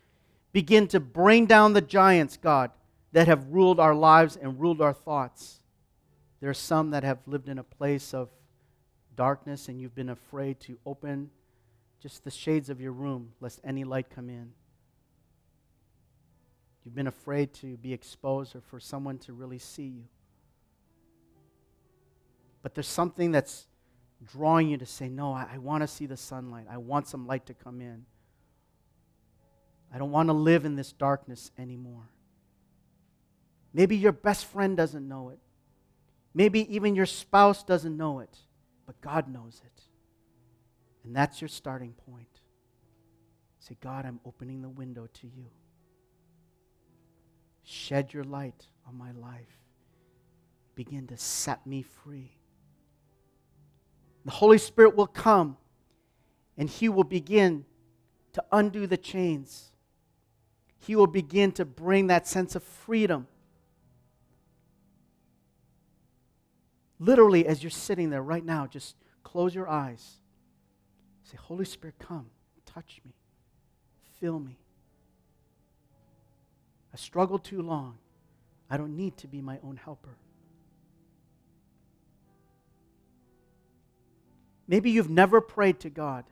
begin 0.54 0.88
to 0.90 1.00
bring 1.00 1.46
down 1.46 1.74
the 1.74 1.82
giants, 1.82 2.38
God, 2.38 2.72
that 3.12 3.28
have 3.28 3.48
ruled 3.50 3.80
our 3.80 3.96
lives 3.96 4.38
and 4.38 4.60
ruled 4.60 4.82
our 4.82 4.94
thoughts. 4.94 5.60
There 6.40 6.50
are 6.50 6.54
some 6.54 6.92
that 6.92 7.04
have 7.04 7.20
lived 7.26 7.50
in 7.50 7.58
a 7.58 7.64
place 7.64 8.14
of 8.14 8.30
darkness 9.16 9.68
and 9.68 9.82
you've 9.82 9.96
been 9.96 10.10
afraid 10.10 10.60
to 10.62 10.78
open 10.86 11.32
just 12.00 12.24
the 12.24 12.32
shades 12.32 12.70
of 12.70 12.80
your 12.80 12.92
room 12.92 13.34
lest 13.42 13.60
any 13.64 13.84
light 13.84 14.10
come 14.10 14.30
in. 14.30 14.52
You've 16.88 16.96
been 16.96 17.08
afraid 17.08 17.54
to 17.56 17.76
be 17.76 17.92
exposed 17.92 18.56
or 18.56 18.62
for 18.62 18.80
someone 18.80 19.18
to 19.18 19.34
really 19.34 19.60
see 19.60 19.88
you. 19.88 20.06
But 22.62 22.76
there's 22.76 22.88
something 22.88 23.34
that's 23.34 23.68
drawing 24.26 24.70
you 24.70 24.78
to 24.78 24.86
say, 24.86 25.10
No, 25.10 25.34
I, 25.34 25.50
I 25.56 25.58
want 25.58 25.82
to 25.82 25.88
see 25.90 26.06
the 26.06 26.16
sunlight. 26.16 26.66
I 26.72 26.78
want 26.78 27.10
some 27.10 27.28
light 27.28 27.46
to 27.48 27.54
come 27.54 27.82
in. 27.82 28.06
I 29.94 29.98
don't 29.98 30.12
want 30.12 30.30
to 30.30 30.34
live 30.34 30.64
in 30.64 30.78
this 30.78 30.94
darkness 30.94 31.52
anymore. 31.58 32.08
Maybe 33.74 33.98
your 33.98 34.14
best 34.14 34.46
friend 34.46 34.78
doesn't 34.78 35.06
know 35.06 35.28
it. 35.28 35.40
Maybe 36.34 36.74
even 36.74 36.96
your 36.96 37.06
spouse 37.06 37.66
doesn't 37.66 37.98
know 37.98 38.20
it, 38.20 38.38
but 38.86 39.02
God 39.02 39.28
knows 39.28 39.62
it. 39.66 39.84
And 41.04 41.14
that's 41.14 41.42
your 41.42 41.50
starting 41.50 41.96
point. 42.10 42.40
Say, 43.60 43.76
God, 43.82 44.06
I'm 44.06 44.22
opening 44.26 44.62
the 44.62 44.70
window 44.70 45.10
to 45.16 45.28
you. 45.28 45.48
Shed 47.70 48.14
your 48.14 48.24
light 48.24 48.66
on 48.88 48.98
my 48.98 49.12
life. 49.12 49.60
Begin 50.74 51.06
to 51.08 51.18
set 51.18 51.68
me 51.68 51.82
free. 51.82 52.32
The 54.24 54.32
Holy 54.32 54.58
Spirit 54.58 54.96
will 54.96 55.06
come 55.06 55.58
and 56.58 56.70
He 56.70 56.88
will 56.88 57.04
begin 57.04 57.66
to 58.32 58.44
undo 58.54 58.88
the 58.88 58.96
chains. 58.96 59.74
He 60.80 60.96
will 60.96 61.08
begin 61.08 61.52
to 61.54 61.66
bring 61.66 62.08
that 62.08 62.26
sense 62.26 62.56
of 62.56 62.64
freedom. 62.64 63.28
Literally, 67.00 67.46
as 67.46 67.62
you're 67.62 67.70
sitting 67.70 68.12
there 68.12 68.24
right 68.24 68.46
now, 68.46 68.66
just 68.66 68.96
close 69.24 69.54
your 69.54 69.68
eyes. 69.68 70.22
Say, 71.24 71.36
Holy 71.36 71.66
Spirit, 71.66 71.96
come, 72.00 72.28
touch 72.66 73.02
me, 73.04 73.12
fill 74.22 74.40
me. 74.40 74.58
I 76.98 77.00
struggled 77.00 77.44
too 77.44 77.62
long. 77.62 78.00
I 78.72 78.78
don't 78.78 78.98
need 78.98 79.18
to 79.18 79.28
be 79.28 79.40
my 79.40 79.60
own 79.64 79.78
helper. 79.78 80.18
Maybe 84.68 84.90
you've 84.90 85.08
never 85.08 85.40
prayed 85.40 85.80
to 85.82 85.92
God, 85.92 86.26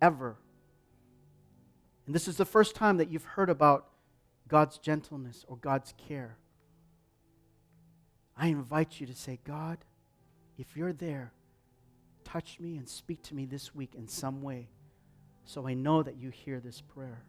ever. 0.00 0.36
And 2.06 2.14
this 2.14 2.28
is 2.28 2.38
the 2.38 2.46
first 2.46 2.74
time 2.74 2.96
that 2.96 3.10
you've 3.10 3.24
heard 3.24 3.50
about 3.50 3.88
God's 4.48 4.78
gentleness 4.78 5.44
or 5.46 5.58
God's 5.58 5.92
care. 6.08 6.38
I 8.38 8.46
invite 8.46 9.00
you 9.00 9.06
to 9.06 9.14
say, 9.14 9.38
God, 9.44 9.76
if 10.56 10.78
you're 10.78 10.94
there, 10.94 11.34
touch 12.24 12.58
me 12.58 12.78
and 12.78 12.88
speak 12.88 13.22
to 13.24 13.34
me 13.34 13.44
this 13.44 13.74
week 13.74 13.94
in 13.94 14.08
some 14.08 14.40
way 14.40 14.70
so 15.44 15.68
I 15.68 15.74
know 15.74 16.02
that 16.02 16.16
you 16.16 16.30
hear 16.30 16.58
this 16.58 16.80
prayer. 16.80 17.22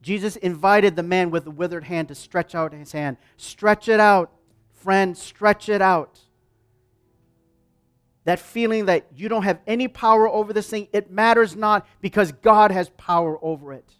Jesus 0.00 0.36
invited 0.36 0.96
the 0.96 1.02
man 1.02 1.30
with 1.30 1.44
the 1.44 1.50
withered 1.50 1.84
hand 1.84 2.08
to 2.08 2.14
stretch 2.14 2.54
out 2.54 2.72
his 2.72 2.92
hand. 2.92 3.16
Stretch 3.36 3.88
it 3.88 4.00
out, 4.00 4.32
friend, 4.72 5.16
stretch 5.16 5.68
it 5.68 5.82
out 5.82 6.20
that 8.28 8.38
feeling 8.38 8.84
that 8.84 9.06
you 9.16 9.26
don't 9.26 9.44
have 9.44 9.58
any 9.66 9.88
power 9.88 10.28
over 10.28 10.52
this 10.52 10.68
thing, 10.68 10.86
it 10.92 11.10
matters 11.10 11.56
not 11.56 11.86
because 12.02 12.30
God 12.30 12.70
has 12.70 12.90
power 12.90 13.38
over 13.40 13.72
it. 13.72 13.90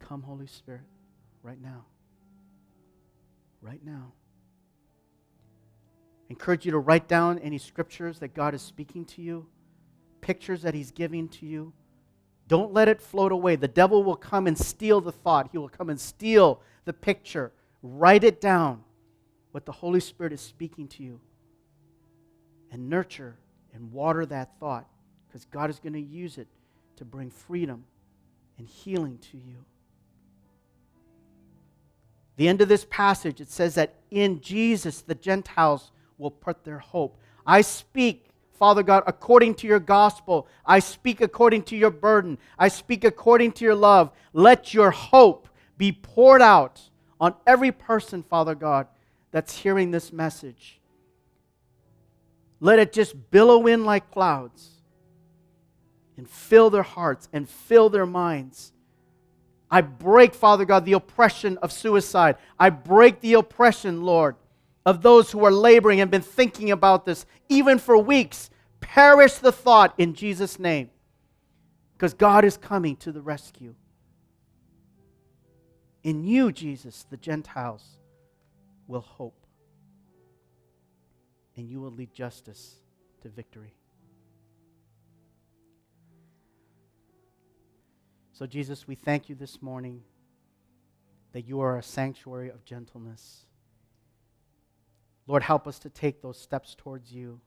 Come, 0.00 0.22
Holy 0.22 0.48
Spirit, 0.48 0.80
right 1.44 1.62
now. 1.62 1.84
Right 3.60 3.78
now. 3.84 4.14
encourage 6.28 6.66
you 6.66 6.72
to 6.72 6.78
write 6.80 7.06
down 7.06 7.38
any 7.38 7.58
scriptures 7.58 8.18
that 8.18 8.34
God 8.34 8.52
is 8.52 8.60
speaking 8.60 9.04
to 9.04 9.22
you, 9.22 9.46
pictures 10.22 10.62
that 10.62 10.74
He's 10.74 10.90
giving 10.90 11.28
to 11.28 11.46
you. 11.46 11.72
Don't 12.52 12.74
let 12.74 12.86
it 12.86 13.00
float 13.00 13.32
away. 13.32 13.56
The 13.56 13.66
devil 13.66 14.04
will 14.04 14.14
come 14.14 14.46
and 14.46 14.58
steal 14.58 15.00
the 15.00 15.10
thought, 15.10 15.48
he 15.52 15.56
will 15.56 15.70
come 15.70 15.88
and 15.88 15.98
steal 15.98 16.60
the 16.84 16.92
picture. 16.92 17.50
Write 17.82 18.24
it 18.24 18.42
down 18.42 18.84
what 19.52 19.64
the 19.64 19.72
Holy 19.72 20.00
Spirit 20.00 20.34
is 20.34 20.42
speaking 20.42 20.86
to 20.88 21.02
you 21.02 21.18
and 22.70 22.90
nurture 22.90 23.38
and 23.72 23.90
water 23.90 24.26
that 24.26 24.50
thought 24.60 24.86
because 25.26 25.46
God 25.46 25.70
is 25.70 25.78
going 25.78 25.94
to 25.94 25.98
use 25.98 26.36
it 26.36 26.46
to 26.96 27.06
bring 27.06 27.30
freedom 27.30 27.84
and 28.58 28.68
healing 28.68 29.16
to 29.30 29.38
you. 29.38 29.64
The 32.36 32.48
end 32.48 32.60
of 32.60 32.68
this 32.68 32.84
passage, 32.90 33.40
it 33.40 33.50
says 33.50 33.76
that 33.76 33.94
in 34.10 34.42
Jesus 34.42 35.00
the 35.00 35.14
Gentiles 35.14 35.90
will 36.18 36.30
put 36.30 36.64
their 36.64 36.80
hope. 36.80 37.18
I 37.46 37.62
speak, 37.62 38.28
Father 38.54 38.82
God, 38.82 39.02
according 39.06 39.54
to 39.56 39.66
your 39.66 39.80
gospel. 39.80 40.46
I 40.64 40.78
speak 40.78 41.20
according 41.20 41.62
to 41.64 41.76
your 41.76 41.90
burden. 41.90 42.38
I 42.58 42.68
speak 42.68 43.04
according 43.04 43.52
to 43.52 43.64
your 43.64 43.74
love. 43.74 44.10
Let 44.32 44.72
your 44.72 44.90
hope 44.90 45.48
be 45.76 45.92
poured 45.92 46.42
out 46.42 46.80
on 47.20 47.34
every 47.46 47.72
person, 47.72 48.22
Father 48.22 48.54
God, 48.54 48.86
that's 49.30 49.58
hearing 49.58 49.90
this 49.90 50.12
message. 50.12 50.80
Let 52.60 52.78
it 52.78 52.92
just 52.92 53.30
billow 53.30 53.66
in 53.66 53.84
like 53.84 54.10
clouds 54.10 54.68
and 56.16 56.28
fill 56.28 56.70
their 56.70 56.82
hearts 56.82 57.28
and 57.32 57.48
fill 57.48 57.88
their 57.88 58.06
minds. 58.06 58.72
I 59.70 59.80
break, 59.80 60.34
Father 60.34 60.64
God, 60.64 60.84
the 60.84 60.92
oppression 60.92 61.58
of 61.58 61.72
suicide. 61.72 62.36
I 62.60 62.70
break 62.70 63.20
the 63.20 63.34
oppression, 63.34 64.02
Lord, 64.02 64.36
of 64.84 65.02
those 65.02 65.30
who 65.30 65.44
are 65.44 65.52
laboring 65.52 66.00
and 66.00 66.10
been 66.10 66.22
thinking 66.22 66.70
about 66.70 67.06
this, 67.06 67.24
even 67.48 67.78
for 67.78 67.96
weeks. 67.96 68.50
Perish 68.80 69.34
the 69.34 69.52
thought 69.52 69.94
in 69.98 70.14
Jesus' 70.14 70.58
name. 70.58 70.90
Because 71.92 72.14
God 72.14 72.44
is 72.44 72.56
coming 72.56 72.96
to 72.96 73.12
the 73.12 73.22
rescue. 73.22 73.74
In 76.02 76.24
you, 76.24 76.50
Jesus, 76.50 77.06
the 77.08 77.16
Gentiles 77.16 77.84
will 78.88 79.02
hope. 79.02 79.46
And 81.56 81.68
you 81.68 81.80
will 81.80 81.92
lead 81.92 82.12
justice 82.12 82.76
to 83.20 83.28
victory. 83.28 83.74
So, 88.32 88.46
Jesus, 88.46 88.88
we 88.88 88.96
thank 88.96 89.28
you 89.28 89.36
this 89.36 89.62
morning 89.62 90.02
that 91.32 91.46
you 91.46 91.60
are 91.60 91.78
a 91.78 91.82
sanctuary 91.82 92.48
of 92.48 92.64
gentleness. 92.64 93.46
Lord, 95.26 95.42
help 95.42 95.66
us 95.66 95.78
to 95.80 95.90
take 95.90 96.20
those 96.20 96.38
steps 96.38 96.74
towards 96.76 97.12
you, 97.12 97.40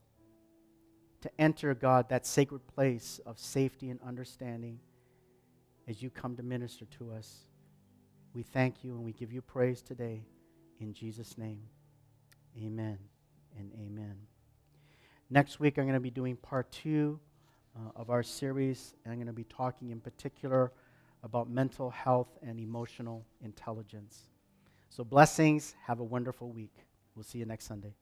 to 1.22 1.32
enter, 1.40 1.74
God, 1.74 2.10
that 2.10 2.26
sacred 2.26 2.66
place 2.68 3.20
of 3.26 3.40
safety 3.40 3.90
and 3.90 4.00
understanding 4.06 4.80
as 5.88 6.02
you 6.02 6.10
come 6.10 6.36
to 6.38 6.44
minister 6.44 6.86
to 6.98 7.12
us. 7.12 7.46
We 8.34 8.44
thank 8.44 8.84
you 8.84 8.96
and 8.96 9.04
we 9.04 9.14
give 9.14 9.32
you 9.32 9.42
praise 9.42 9.82
today. 9.82 10.24
In 10.80 10.94
Jesus' 10.94 11.38
name, 11.38 11.62
amen 12.58 12.98
and 13.58 13.72
amen. 13.74 14.16
Next 15.30 15.60
week, 15.60 15.78
I'm 15.78 15.86
going 15.86 15.96
to 15.96 16.00
be 16.00 16.12
doing 16.12 16.36
part 16.36 16.72
two 16.72 17.20
uh, 17.76 17.92
of 17.96 18.10
our 18.10 18.24
series, 18.24 18.94
and 19.04 19.12
I'm 19.12 19.18
going 19.18 19.28
to 19.28 19.34
be 19.34 19.46
talking 19.46 19.90
in 19.90 20.00
particular 20.00 20.72
about 21.24 21.50
mental 21.50 21.90
health 21.90 22.38
and 22.46 22.60
emotional 22.60 23.26
intelligence. 23.44 24.30
So, 24.90 25.04
blessings. 25.04 25.76
Have 25.88 26.00
a 26.00 26.04
wonderful 26.04 26.52
week. 26.52 26.76
We'll 27.16 27.24
see 27.24 27.40
you 27.40 27.46
next 27.46 27.66
Sunday. 27.66 27.94